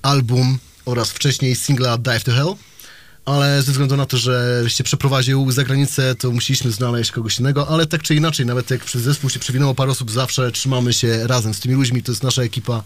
album 0.02 0.58
oraz 0.84 1.10
wcześniej 1.10 1.56
singla 1.56 1.98
Dive 1.98 2.24
to 2.24 2.32
Hell. 2.32 2.54
Ale 3.28 3.62
ze 3.62 3.72
względu 3.72 3.96
na 3.96 4.06
to, 4.06 4.16
że 4.16 4.64
się 4.68 4.84
przeprowadził 4.84 5.50
za 5.50 5.64
granicę, 5.64 6.14
to 6.14 6.30
musieliśmy 6.30 6.70
znaleźć 6.70 7.10
kogoś 7.10 7.38
innego, 7.38 7.68
ale 7.68 7.86
tak 7.86 8.02
czy 8.02 8.14
inaczej, 8.14 8.46
nawet 8.46 8.70
jak 8.70 8.84
przez 8.84 9.02
zespół 9.02 9.30
się 9.30 9.38
przewinęło 9.38 9.74
parę 9.74 9.90
osób, 9.90 10.10
zawsze 10.10 10.52
trzymamy 10.52 10.92
się 10.92 11.26
razem 11.26 11.54
z 11.54 11.60
tymi 11.60 11.74
ludźmi, 11.74 12.02
to 12.02 12.12
jest 12.12 12.22
nasza 12.22 12.42
ekipa 12.42 12.82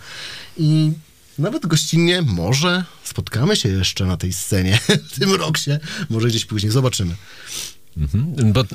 i 0.57 0.93
nawet 1.38 1.66
gościnnie 1.66 2.22
może 2.22 2.84
spotkamy 3.05 3.57
się 3.57 3.68
jeszcze 3.68 4.07
na 4.07 4.16
tej 4.16 4.32
scenie 4.32 4.78
w 5.11 5.18
tym 5.18 5.34
roksie, 5.34 5.70
może 6.11 6.28
gdzieś 6.28 6.45
później, 6.45 6.72
zobaczymy. 6.72 7.14
Mhm. 7.97 8.53
Bo 8.53 8.61
y, 8.61 8.66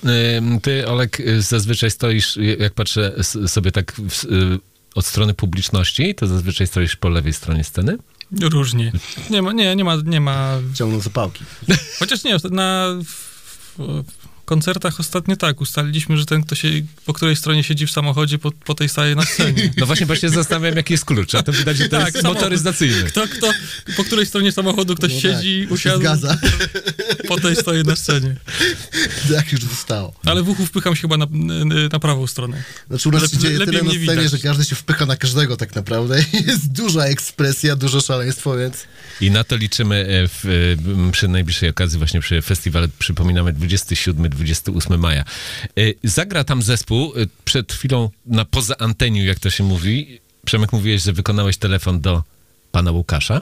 ty, 0.62 0.88
Olek, 0.88 1.22
zazwyczaj 1.40 1.92
stoisz, 1.92 2.38
jak 2.60 2.74
patrzę 2.74 3.16
sobie 3.48 3.72
tak 3.72 3.94
w, 4.10 4.24
y, 4.24 4.60
od 4.96 5.06
strony 5.06 5.34
publiczności, 5.34 6.16
to 6.16 6.28
zazwyczaj 6.28 6.68
stoisz 6.68 6.96
po 6.96 7.10
lewej 7.10 7.34
stronie 7.34 7.64
sceny. 7.64 7.98
Różnie. 8.32 8.92
Nie 9.30 9.42
ma, 9.42 9.52
nie, 9.52 9.76
nie 9.76 9.84
ma, 9.84 9.96
nie 10.06 10.22
ma 10.22 10.58
Ciągną 10.74 11.00
zapałki. 11.00 11.44
Chociaż 12.00 12.24
nie, 12.24 12.38
na 12.52 12.96
w, 13.04 13.78
w 13.78 14.27
koncertach 14.48 15.00
ostatnio 15.00 15.36
tak, 15.36 15.62
ustaliliśmy, 15.62 16.18
że 16.18 16.26
ten, 16.26 16.44
kto 16.44 16.56
się, 16.56 16.70
po 17.06 17.14
której 17.14 17.36
stronie 17.36 17.64
siedzi 17.64 17.88
w 17.88 17.92
samochodzie, 17.92 18.38
po, 18.40 18.52
po 18.52 18.74
tej 18.76 18.90
staje 18.90 19.16
na 19.16 19.26
scenie. 19.26 19.74
No 19.78 19.86
właśnie, 19.86 20.06
właśnie 20.06 20.30
zastanawiam, 20.30 20.76
jaki 20.78 20.94
jest 20.94 21.06
klucz, 21.06 21.36
a 21.36 21.44
to 21.44 21.52
widać, 21.54 21.78
że 21.78 21.90
to 21.90 21.98
Tak, 22.00 22.14
jest 22.14 22.28
motoryzacyjny. 22.28 23.04
Kto, 23.04 23.28
kto, 23.28 23.52
po 23.98 24.04
której 24.04 24.26
stronie 24.26 24.52
samochodu 24.52 24.96
ktoś 24.96 25.14
No 25.14 25.20
siedzi, 25.20 25.60
tak, 25.62 25.70
to 25.70 25.78
się 25.78 25.90
usiadł, 25.90 26.00
Zgadza. 26.00 26.38
po 27.28 27.40
tej 27.40 27.56
stoi 27.56 27.84
na 27.84 27.96
scenie. 27.96 28.36
Jak 29.32 29.52
już 29.52 29.62
zostało. 29.62 30.14
Ale 30.26 30.44
w 30.44 30.50
uchu 30.50 30.66
wpycham 30.66 30.96
się 30.96 31.02
chyba 31.02 31.18
na, 31.18 31.28
na 31.92 32.00
prawą 32.00 32.28
stronę. 32.28 32.64
Znaczy 32.88 33.10
u 33.10 33.12
nas 33.12 33.32
się 33.32 33.38
dzieje 33.38 33.60
tyle 33.60 33.72
na 33.72 33.84
mnie 33.84 33.92
scenie, 33.92 34.00
widać. 34.00 34.32
że 34.32 34.40
każdy 34.40 34.66
się 34.66 34.76
wpycha 34.76 35.06
na 35.06 35.16
każdego 35.16 35.58
tak 35.58 35.76
naprawdę. 35.76 36.24
Jest 36.48 36.72
duża 36.72 37.04
ekspresja, 37.06 37.76
dużo 37.76 38.02
szaleństwo, 38.02 38.58
więc 38.58 38.78
I 39.22 39.32
na 39.32 39.44
to 39.44 39.56
liczymy 39.56 39.96
e, 39.96 40.28
w, 40.28 40.46
e, 41.08 41.12
przy 41.12 41.28
najbliższej 41.28 41.70
okazji, 41.70 41.98
właśnie 41.98 42.20
przy 42.22 42.42
festiwale, 42.42 42.88
przypominamy 43.00 43.54
27-28 43.54 44.98
maja. 44.98 45.22
E, 45.22 45.82
Zagra 46.04 46.44
tam 46.44 46.62
zespół, 46.62 47.14
przed 47.46 47.74
chwilą 47.74 48.10
na 48.26 48.46
poza 48.46 48.78
anteniu, 48.78 49.26
jak 49.26 49.40
to 49.40 49.50
się 49.50 49.64
mówi. 49.64 50.20
Przemek, 50.46 50.74
mówiłeś, 50.74 51.04
że 51.04 51.14
wykonałeś 51.14 51.58
telefon 51.58 52.02
do 52.02 52.24
pana 52.72 52.92
Łukasza. 52.92 53.42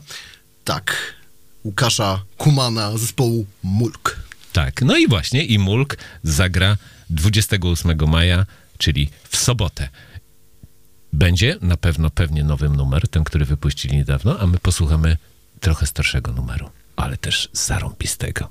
tak. 0.63 1.15
Łukasza 1.63 2.23
Kumana 2.37 2.97
zespołu 2.97 3.45
Mulk. 3.63 4.19
Tak, 4.53 4.81
no 4.81 4.97
i 4.97 5.07
właśnie, 5.07 5.43
i 5.45 5.59
Mulk 5.59 5.97
zagra 6.23 6.77
28 7.09 8.09
maja, 8.09 8.45
czyli 8.77 9.09
w 9.29 9.37
sobotę. 9.37 9.89
Będzie 11.13 11.57
na 11.61 11.77
pewno 11.77 12.09
pewnie 12.09 12.43
nowym 12.43 12.75
numer, 12.75 13.07
ten, 13.07 13.23
który 13.23 13.45
wypuścili 13.45 13.97
niedawno, 13.97 14.39
a 14.39 14.47
my 14.47 14.57
posłuchamy 14.59 15.17
trochę 15.59 15.85
starszego 15.85 16.31
numeru, 16.31 16.69
ale 16.95 17.17
też 17.17 17.49
zarąbistego. 17.53 18.49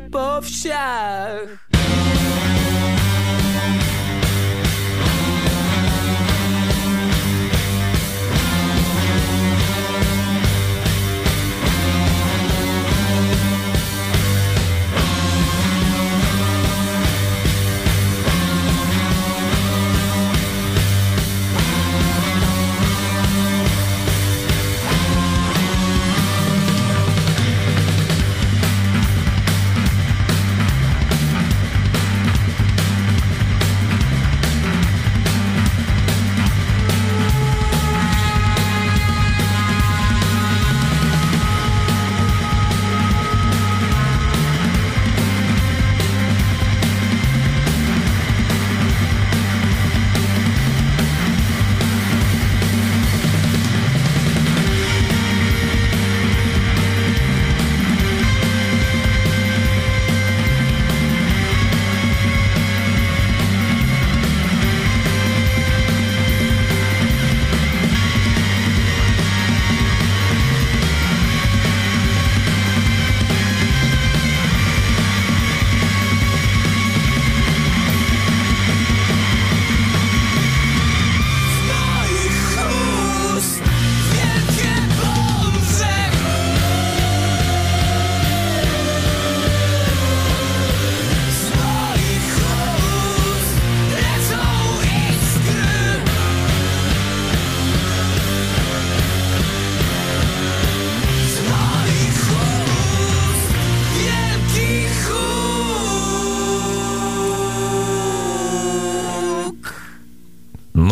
Po 0.00 0.40
wsiach. 0.40 1.67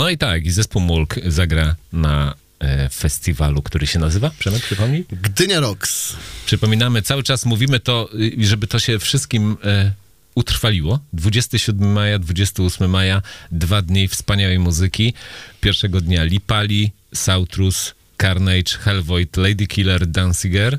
No 0.07 0.11
i 0.11 0.19
tak, 0.19 0.47
i 0.47 0.51
zespół 0.51 0.83
Mulk 0.83 1.15
zagra 1.27 1.77
na 1.93 2.35
e, 2.59 2.89
festiwalu, 2.89 3.63
który 3.63 3.87
się 3.87 3.99
nazywa, 3.99 4.31
Przemek, 4.39 4.63
przypomnij? 4.63 5.05
Gdynia 5.23 5.61
Rocks. 5.61 6.17
Przypominamy, 6.47 7.03
cały 7.03 7.23
czas 7.23 7.47
mówimy 7.47 7.81
to, 7.81 8.11
żeby 8.39 8.67
to 8.67 8.79
się 8.79 8.99
wszystkim 8.99 9.57
e, 9.65 9.93
utrwaliło. 10.35 11.01
27 11.13 11.93
maja, 11.93 12.19
28 12.19 12.91
maja, 12.91 13.23
dwa 13.51 13.83
dni 13.83 14.09
wspaniałej 14.09 14.59
muzyki. 14.59 15.15
Pierwszego 15.61 16.01
dnia 16.01 16.25
Lipali, 16.25 16.93
Sautrus, 17.15 17.95
Carnage, 18.21 18.79
Hellvoid, 18.79 19.37
Lady 19.37 19.67
Killer, 19.67 20.07
Danziger. 20.07 20.79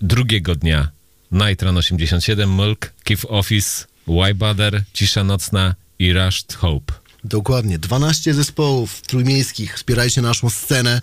Drugiego 0.00 0.54
dnia 0.54 0.88
Nitran 1.32 1.76
87, 1.76 2.50
Mulk, 2.50 2.92
Kif 3.04 3.24
Office, 3.24 3.86
Wybader, 4.06 4.82
Cisza 4.92 5.24
Nocna 5.24 5.74
i 5.98 6.12
Rushed 6.12 6.52
Hope. 6.52 7.03
Dokładnie. 7.24 7.78
12 7.78 8.34
zespołów 8.34 9.00
trójmiejskich. 9.00 9.74
Wspierajcie 9.76 10.22
naszą 10.22 10.50
scenę 10.50 11.00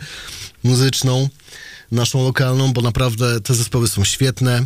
muzyczną, 0.64 1.30
naszą 1.92 2.24
lokalną, 2.24 2.74
bo 2.74 2.82
naprawdę 2.82 3.42
te 3.42 3.54
zespoły 3.54 3.88
są 3.88 4.04
świetne 4.04 4.66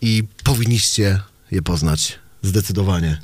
i 0.00 0.24
powinniście 0.44 1.20
je 1.50 1.62
poznać. 1.62 2.18
Zdecydowanie. 2.42 3.20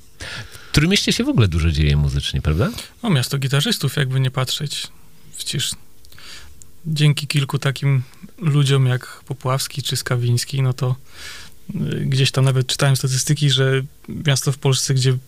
W 0.71 0.73
Trójmieście 0.73 1.13
się 1.13 1.25
w 1.25 1.29
ogóle 1.29 1.49
dużo 1.49 1.71
dzieje 1.71 1.97
muzycznie, 1.97 2.43
prawda? 2.43 2.71
No, 3.03 3.11
miasto 3.11 3.39
gitarzystów, 3.39 3.97
jakby 3.97 4.21
nie 4.21 4.31
patrzeć. 4.31 4.89
Przecież 5.37 5.71
dzięki 6.87 7.27
kilku 7.27 7.59
takim 7.59 8.03
ludziom 8.39 8.87
jak 8.87 9.23
Popławski 9.27 9.83
czy 9.83 9.97
Skawiński, 9.97 10.63
no 10.63 10.73
to 10.73 10.97
y, 11.75 12.07
gdzieś 12.07 12.31
tam 12.31 12.45
nawet 12.45 12.67
czytałem 12.67 12.97
statystyki, 12.97 13.51
że 13.51 13.83
miasto 14.09 14.53
w 14.53 14.59
Polsce, 14.59 14.95
gdzie 14.95 15.19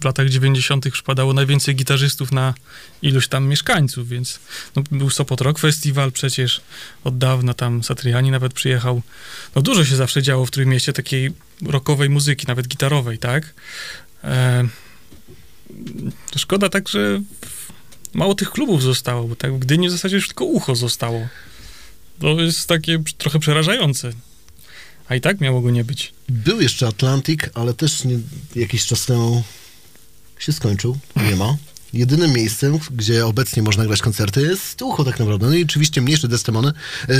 w 0.00 0.04
latach 0.04 0.28
90. 0.28 0.90
przypadało 0.90 1.32
najwięcej 1.32 1.74
gitarzystów 1.74 2.32
na 2.32 2.54
iluś 3.02 3.28
tam 3.28 3.48
mieszkańców, 3.48 4.08
więc 4.08 4.40
no, 4.76 4.82
był 4.90 5.10
Sopot 5.10 5.40
Rock 5.40 5.58
Festival 5.58 6.12
przecież 6.12 6.60
od 7.04 7.18
dawna, 7.18 7.54
tam 7.54 7.82
Satriani 7.82 8.30
nawet 8.30 8.52
przyjechał. 8.54 9.02
No 9.54 9.62
dużo 9.62 9.84
się 9.84 9.96
zawsze 9.96 10.22
działo 10.22 10.46
w 10.46 10.50
Trójmieście 10.50 10.92
takiej 10.92 11.32
rockowej 11.66 12.10
muzyki, 12.10 12.46
nawet 12.48 12.68
gitarowej, 12.68 13.18
tak? 13.18 13.54
E, 14.24 14.68
szkoda 16.36 16.68
tak, 16.68 16.88
że 16.88 17.20
mało 18.12 18.34
tych 18.34 18.50
klubów 18.50 18.82
zostało, 18.82 19.28
bo 19.28 19.36
tak 19.36 19.54
w 19.54 19.58
Gdyni 19.58 19.88
w 19.88 19.92
zasadzie 19.92 20.16
już 20.16 20.28
tylko 20.28 20.44
ucho 20.44 20.76
zostało. 20.76 21.28
To 22.20 22.40
jest 22.40 22.68
takie 22.68 23.02
trochę 23.18 23.38
przerażające. 23.38 24.12
A 25.08 25.14
i 25.14 25.20
tak 25.20 25.40
miało 25.40 25.60
go 25.60 25.70
nie 25.70 25.84
być. 25.84 26.12
Był 26.28 26.60
jeszcze 26.60 26.86
Atlantic, 26.86 27.40
ale 27.54 27.74
też 27.74 28.04
nie, 28.04 28.18
jakiś 28.56 28.86
czas 28.86 29.06
temu 29.06 29.44
się 30.40 30.52
skończył. 30.52 30.98
Nie 31.16 31.36
ma. 31.36 31.56
Jedynym 31.92 32.32
miejscem, 32.32 32.78
gdzie 32.90 33.26
obecnie 33.26 33.62
można 33.62 33.86
grać 33.86 34.02
koncerty 34.02 34.42
jest 34.42 34.82
ucho 34.82 35.04
tak 35.04 35.18
naprawdę. 35.18 35.46
No 35.46 35.54
i 35.54 35.64
oczywiście 35.64 36.00
mniejsze 36.00 36.28
Desdemony, 36.28 36.68
e, 36.68 37.14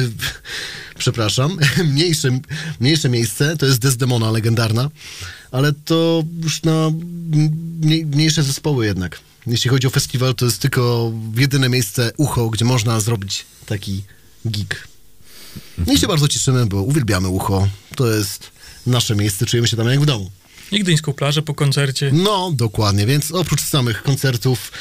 przepraszam, 0.99 1.59
mniejsze, 1.93 2.41
mniejsze 2.81 3.09
miejsce 3.09 3.57
to 3.57 3.67
jest 3.67 3.79
Desdemona 3.79 4.31
legendarna, 4.31 4.91
ale 5.51 5.73
to 5.73 6.25
już 6.43 6.63
na 6.63 6.91
mniej, 7.81 8.07
mniejsze 8.07 8.43
zespoły 8.43 8.87
jednak. 8.87 9.21
Jeśli 9.47 9.71
chodzi 9.71 9.87
o 9.87 9.91
festiwal, 9.91 10.35
to 10.35 10.45
jest 10.45 10.63
tylko 10.63 11.13
jedyne 11.37 11.69
miejsce 11.69 12.13
ucho, 12.17 12.51
gdzie 12.51 12.65
można 12.65 13.01
zrobić 13.01 13.47
taki 13.67 14.03
gig. 14.49 14.89
I 15.87 15.99
się 15.99 16.07
bardzo 16.07 16.29
cieszymy, 16.29 16.67
bo 16.67 16.83
uwielbiamy 16.83 17.29
ucho. 17.29 17.69
To 17.97 18.11
jest 18.11 18.51
nasze 18.87 19.17
miejsce, 19.17 19.47
czujemy 19.47 19.69
się 19.69 19.77
tam 19.77 19.89
jak 19.89 20.01
w 20.01 20.07
domu. 20.07 20.31
I 20.73 20.81
Gdyńską 20.81 21.13
plażę 21.13 21.43
po 21.43 21.55
koncercie. 21.55 22.11
No, 22.13 22.53
dokładnie, 22.55 23.07
więc 23.07 23.33
oprócz 23.33 23.61
samych 23.63 24.03
koncertów 24.03 24.73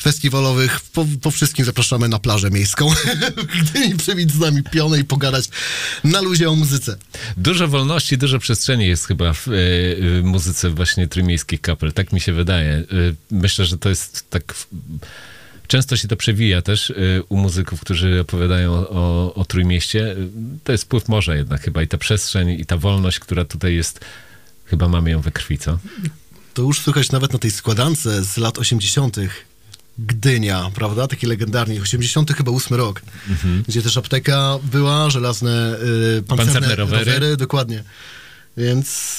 festiwalowych, 0.00 0.80
po, 0.80 1.06
po 1.22 1.30
wszystkim 1.30 1.64
zapraszamy 1.64 2.08
na 2.08 2.18
plażę 2.18 2.50
miejską, 2.50 2.90
gdy 3.62 3.96
przebić 3.96 4.32
z 4.32 4.38
nami 4.38 4.62
pionę 4.62 4.98
i 4.98 5.04
pogadać 5.04 5.44
na 6.04 6.20
luzie 6.20 6.50
o 6.50 6.54
muzyce. 6.56 6.96
Dużo 7.36 7.68
wolności, 7.68 8.18
dużo 8.18 8.38
przestrzeni 8.38 8.86
jest 8.86 9.06
chyba 9.06 9.32
w 9.32 9.48
e, 9.48 9.52
e, 10.18 10.22
muzyce 10.22 10.70
właśnie 10.70 11.08
trójmiejskich 11.08 11.60
kapel. 11.60 11.92
Tak 11.92 12.12
mi 12.12 12.20
się 12.20 12.32
wydaje. 12.32 12.72
E, 12.72 12.84
myślę, 13.30 13.64
że 13.64 13.78
to 13.78 13.88
jest 13.88 14.30
tak... 14.30 14.54
w- 14.54 14.68
Często 15.66 15.96
się 15.96 16.08
to 16.08 16.16
przewija 16.16 16.62
też 16.62 16.90
e, 16.90 16.94
u 17.28 17.36
muzyków, 17.36 17.80
którzy 17.80 18.20
opowiadają 18.20 18.72
o, 18.72 19.34
o 19.34 19.44
Trójmieście. 19.44 20.16
To 20.64 20.72
jest 20.72 20.84
wpływ 20.84 21.08
morza 21.08 21.34
jednak 21.36 21.62
chyba 21.62 21.82
i 21.82 21.88
ta 21.88 21.98
przestrzeń 21.98 22.50
i 22.50 22.66
ta 22.66 22.76
wolność, 22.76 23.18
która 23.18 23.44
tutaj 23.44 23.74
jest, 23.74 24.00
chyba 24.72 24.88
mamy 24.88 25.10
ją 25.10 25.20
we 25.20 25.30
krwi, 25.30 25.58
co? 25.58 25.78
To 26.54 26.62
już 26.62 26.78
słychać 26.80 27.10
nawet 27.12 27.32
na 27.32 27.38
tej 27.38 27.50
składance 27.50 28.24
z 28.24 28.36
lat 28.36 28.58
80. 28.58 29.16
Gdynia, 29.98 30.70
prawda? 30.74 31.06
Taki 31.08 31.26
legendarny, 31.26 31.80
80. 31.80 32.32
chyba 32.32 32.52
8 32.52 32.76
rok, 32.76 33.02
gdzie 33.68 33.82
też 33.82 33.96
apteka 33.96 34.58
była, 34.62 35.10
żelazne 35.10 35.76
y, 36.18 36.22
pancerne, 36.22 36.52
Pancerne 36.52 36.76
rowery. 36.76 37.04
rowery. 37.04 37.36
Dokładnie. 37.36 37.84
Więc 38.56 39.18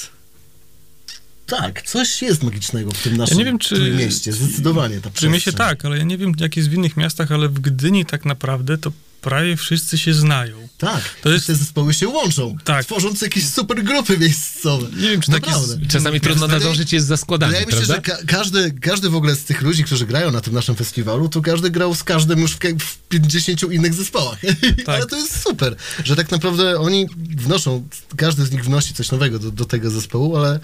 tak, 1.45 1.82
coś 1.82 2.22
jest 2.22 2.43
magicznego 2.43 2.91
w 2.91 3.04
tym 3.04 3.18
naszym 3.18 3.38
nie 3.38 3.45
wiem, 3.45 3.60
czy- 3.60 3.91
mieście. 3.91 4.34
Zdecydowanie. 4.34 5.01
Ta 5.01 5.10
Przy 5.10 5.30
mnie 5.30 5.39
się 5.39 5.54
tak, 5.54 5.86
ale 5.86 5.97
ja 5.97 6.04
nie 6.04 6.18
wiem, 6.18 6.32
jak 6.39 6.58
jest 6.58 6.70
w 6.70 6.74
innych 6.74 6.97
miastach, 6.97 7.32
ale 7.32 7.49
w 7.49 7.60
Gdyni 7.60 8.06
tak 8.06 8.26
naprawdę 8.26 8.78
to 8.78 8.91
prawie 9.24 9.57
wszyscy 9.57 9.97
się 9.97 10.13
znają. 10.13 10.67
Tak, 10.78 11.01
To 11.21 11.30
jest- 11.32 11.47
te 11.47 11.55
zespoły 11.55 11.93
się 11.93 12.07
łączą, 12.07 12.57
Tak. 12.63 12.86
tworząc 12.86 13.21
jakieś 13.21 13.49
super 13.49 13.84
grupy 13.84 14.17
miejscowe. 14.17 14.88
Nie 14.97 15.09
wiem, 15.09 15.21
czy 15.21 15.32
tak 15.32 15.41
Naprawdę. 15.41 15.76
jest- 15.80 15.91
Czasami 15.91 16.21
trudno 16.21 16.47
nadążyć 16.47 16.93
jest 16.93 17.07
za 17.07 17.17
składami, 17.17 17.51
Wydaje 17.53 17.65
mi 17.65 17.71
się, 17.74 17.86
że 17.86 18.01
ka- 18.01 18.17
każdy, 18.28 18.71
każdy 18.82 19.09
w 19.09 19.15
ogóle 19.15 19.36
z 19.36 19.43
tych 19.43 19.61
ludzi, 19.61 19.84
którzy 19.84 20.05
grają 20.05 20.32
na 20.32 20.41
tym 20.41 20.53
naszym 20.53 20.76
festiwalu, 20.76 21.30
to 21.30 21.41
każdy 21.41 21.69
grał 21.71 21.95
z 21.95 22.03
każdym 22.03 22.39
już 22.39 22.51
w, 22.51 22.59
w 22.80 22.97
50 23.09 23.71
innych 23.74 23.93
zespołach. 23.93 24.39
Ale 24.88 25.05
to 25.05 25.15
jest 25.15 25.41
super, 25.43 25.76
że 26.03 26.15
tak 26.15 26.32
naprawdę 26.32 26.80
oni 26.80 27.07
wnoszą, 27.38 27.88
każdy 28.17 28.45
z 28.45 28.51
nich 28.51 28.65
wnosi 28.65 28.93
coś 28.93 29.11
nowego 29.11 29.39
do, 29.39 29.51
do 29.51 29.65
tego 29.65 29.89
zespołu, 29.91 30.38
ale 30.38 30.59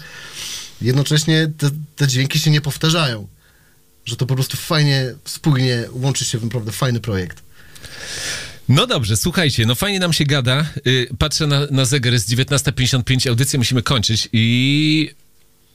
jednocześnie 0.82 1.50
te, 1.58 1.70
te 1.96 2.08
dźwięki 2.08 2.38
się 2.38 2.50
nie 2.50 2.60
powtarzają. 2.60 3.28
Że 4.04 4.16
to 4.16 4.26
po 4.26 4.34
prostu 4.34 4.56
fajnie, 4.56 5.14
spójnie 5.24 5.84
łączy 5.92 6.24
się 6.24 6.38
w 6.38 6.44
naprawdę 6.44 6.72
fajny 6.72 7.00
projekt. 7.00 7.42
No 8.70 8.86
dobrze, 8.86 9.16
słuchajcie, 9.16 9.66
no 9.66 9.74
fajnie 9.74 9.98
nam 10.00 10.12
się 10.12 10.24
gada. 10.24 10.66
Y, 10.86 11.08
Patrzę 11.18 11.46
na, 11.46 11.60
na 11.70 11.84
zegar, 11.84 12.12
jest 12.12 12.30
19.55, 12.30 13.28
audycję 13.28 13.58
musimy 13.58 13.82
kończyć 13.82 14.28
i 14.32 15.10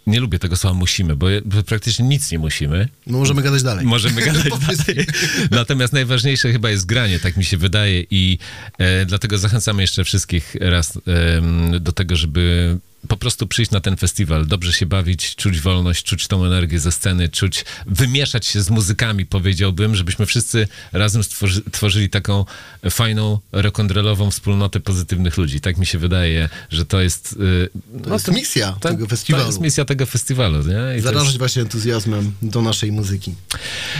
nie 0.07 0.19
lubię 0.19 0.39
tego 0.39 0.55
słowa 0.55 0.75
musimy, 0.75 1.15
bo, 1.15 1.27
praktycznie 1.65 2.05
nic 2.05 2.31
nie 2.31 2.39
musimy. 2.39 2.87
No 3.07 3.17
możemy 3.17 3.41
gadać 3.41 3.63
dalej. 3.63 3.85
Możemy 3.85 4.21
gadać 4.25 4.43
dalej. 4.43 5.05
Natomiast 5.51 5.93
najważniejsze 5.93 6.51
chyba 6.51 6.69
jest 6.69 6.85
granie, 6.85 7.19
tak 7.19 7.37
mi 7.37 7.43
się 7.45 7.57
wydaje 7.57 8.03
i 8.11 8.37
e, 8.77 9.05
dlatego 9.05 9.37
zachęcamy 9.37 9.83
jeszcze 9.83 10.03
wszystkich 10.03 10.55
raz 10.59 10.99
em, 11.37 11.83
do 11.83 11.91
tego, 11.91 12.15
żeby 12.15 12.77
po 13.07 13.17
prostu 13.17 13.47
przyjść 13.47 13.71
na 13.71 13.79
ten 13.79 13.97
festiwal, 13.97 14.45
dobrze 14.47 14.73
się 14.73 14.85
bawić, 14.85 15.35
czuć 15.35 15.59
wolność, 15.61 16.03
czuć 16.03 16.27
tą 16.27 16.45
energię 16.45 16.79
ze 16.79 16.91
sceny, 16.91 17.29
czuć, 17.29 17.65
wymieszać 17.85 18.45
się 18.45 18.61
z 18.61 18.69
muzykami, 18.69 19.25
powiedziałbym, 19.25 19.95
żebyśmy 19.95 20.25
wszyscy 20.25 20.67
razem 20.93 21.23
stworzy, 21.23 21.61
tworzyli 21.71 22.09
taką 22.09 22.45
fajną, 22.89 23.39
rock'n'rollową 23.53 24.31
wspólnotę 24.31 24.79
pozytywnych 24.79 25.37
ludzi. 25.37 25.59
Tak 25.61 25.77
mi 25.77 25.85
się 25.85 25.97
wydaje, 25.97 26.49
że 26.69 26.85
to 26.85 27.01
jest... 27.01 27.33
y, 27.33 27.69
To 28.03 28.13
jest 28.13 28.31
misja 28.31 28.71
to- 28.79 28.89
tego 28.89 29.07
festiwalu. 29.07 29.43
To 29.43 29.49
jest 29.49 29.61
misja 29.61 29.85
tego 29.85 30.05
festiwalu, 30.05 30.57
nie? 30.57 30.99
I 30.99 31.03
to 31.03 31.11
jest- 31.23 31.37
właśnie 31.37 31.61
entuzjazmem 31.61 32.31
do 32.41 32.61
naszej 32.61 32.91
muzyki. 32.91 33.33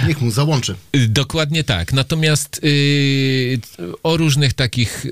Niech 0.07 0.21
mu 0.21 0.31
załączy. 0.31 0.75
Y, 0.95 1.07
Dokładnie 1.07 1.63
tak. 1.63 1.93
Natomiast 1.93 2.61
y, 2.63 3.59
o 4.03 4.17
różnych 4.17 4.53
takich 4.53 5.05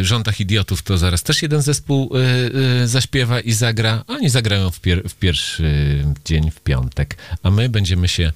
y, 0.00 0.04
rządach 0.04 0.40
idiotów 0.40 0.82
to 0.82 0.98
zaraz 0.98 1.22
też 1.22 1.42
jeden 1.42 1.62
zespół 1.62 2.16
y, 2.16 2.20
y, 2.84 2.88
zaśpiewa 3.10 3.40
i 3.40 3.52
zagra. 3.52 4.04
Oni 4.06 4.28
zagrają 4.30 4.70
w, 4.70 4.80
pier- 4.80 5.08
w 5.08 5.14
pierwszy 5.14 6.04
dzień, 6.24 6.50
w 6.50 6.60
piątek. 6.60 7.16
A 7.42 7.50
my 7.50 7.68
będziemy 7.68 8.08
się 8.08 8.32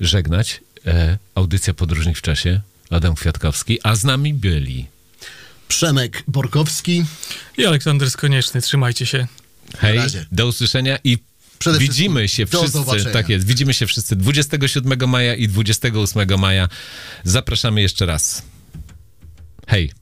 żegnać. 0.00 0.60
E, 0.86 1.18
audycja 1.34 1.74
Podróżnik 1.74 2.18
w 2.18 2.22
czasie. 2.22 2.60
Adam 2.90 3.14
Kwiatkowski. 3.14 3.78
A 3.82 3.94
z 3.96 4.04
nami 4.04 4.34
byli. 4.34 4.86
Przemek 5.68 6.22
Borkowski. 6.28 7.04
I 7.58 7.66
Aleksander 7.66 8.10
Skonieczny, 8.10 8.60
trzymajcie 8.60 9.06
się. 9.06 9.26
Hej, 9.78 9.98
do 10.32 10.46
usłyszenia 10.46 10.98
i 11.04 11.18
Przede 11.58 11.78
widzimy 11.78 12.28
się 12.28 12.46
do 12.46 12.58
wszyscy. 12.58 12.78
zobaczenia. 12.78 13.10
Tak 13.12 13.28
jest, 13.28 13.46
widzimy 13.46 13.74
się 13.74 13.86
wszyscy 13.86 14.16
27 14.16 15.08
maja 15.10 15.34
i 15.34 15.48
28 15.48 16.40
maja. 16.40 16.68
Zapraszamy 17.24 17.82
jeszcze 17.82 18.06
raz. 18.06 18.42
Hej. 19.68 19.92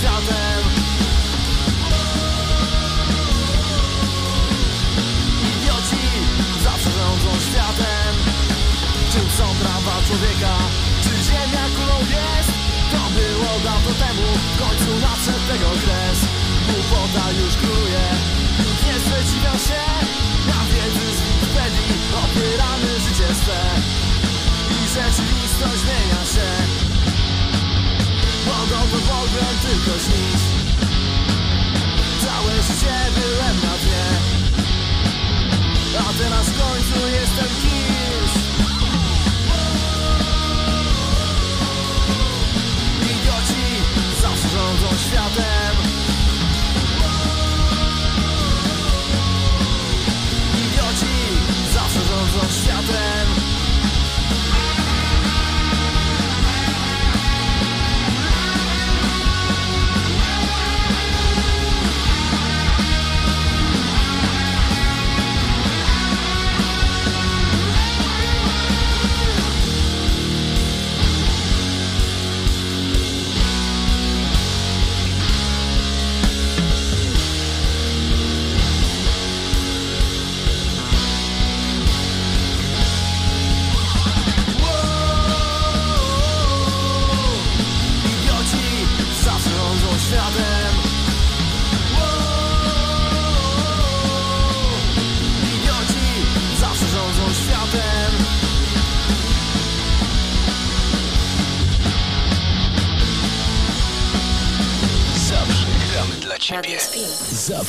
Światem 0.00 0.62
Idioci 5.52 6.04
zawsze 6.64 6.90
rządzą 6.98 7.30
światem. 7.48 8.12
Czym 9.12 9.26
są 9.38 9.46
prawa 9.62 9.94
człowieka? 10.06 10.54
Czy 11.04 11.12
ziemia 11.28 11.64
kulą 11.76 11.96
jest? 12.18 12.52
To 12.92 13.02
było 13.16 13.50
dawno 13.68 13.92
temu. 14.04 14.26
W 14.52 14.56
końcu 14.62 14.90
nadszedł 15.06 15.44
tego 15.52 15.70
kres. 15.82 16.18
Głupota 16.68 17.24
już 17.40 17.54
króluje. 17.62 18.04
Nikt 18.64 18.82
nie 18.86 18.96
sprzeciwia 19.02 19.54
się. 19.66 19.82
Na 20.50 20.60
wiedzy 20.70 21.06
z 21.16 21.20
Wikipedii 21.26 21.92
Opieramy 22.24 22.90
życie 23.04 23.28
swe. 23.40 23.62
I 24.76 24.78
rzeczywistość 24.94 25.80
zmienia 25.82 26.22
się 26.34 26.79
Dotąd 28.90 29.08
mogłem 29.08 29.54
tylko 29.62 29.98
śnić. 29.98 30.42
Całe 32.24 32.62
życie 32.62 32.96
byłem 33.14 33.56
na 33.56 33.78
dnie. 33.78 34.06
A 35.98 36.12
teraz 36.18 36.46
w 36.46 36.58
końcu 36.58 37.08
jestem 37.08 37.48
kimś. 37.62 38.32
Idioci 43.02 43.66
zawsze 44.22 44.48
rządzą 44.48 44.88
światem. 45.08 45.74
Idioci 50.64 51.14
zawsze 51.74 52.00
rządzą 52.00 52.52
światem 52.62 53.59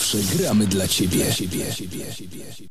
Zawsze 0.01 0.37
gramy 0.37 0.67
dla 0.67 0.87
ciebie. 0.87 1.25
Dla 1.25 1.31
ciebie. 1.31 2.67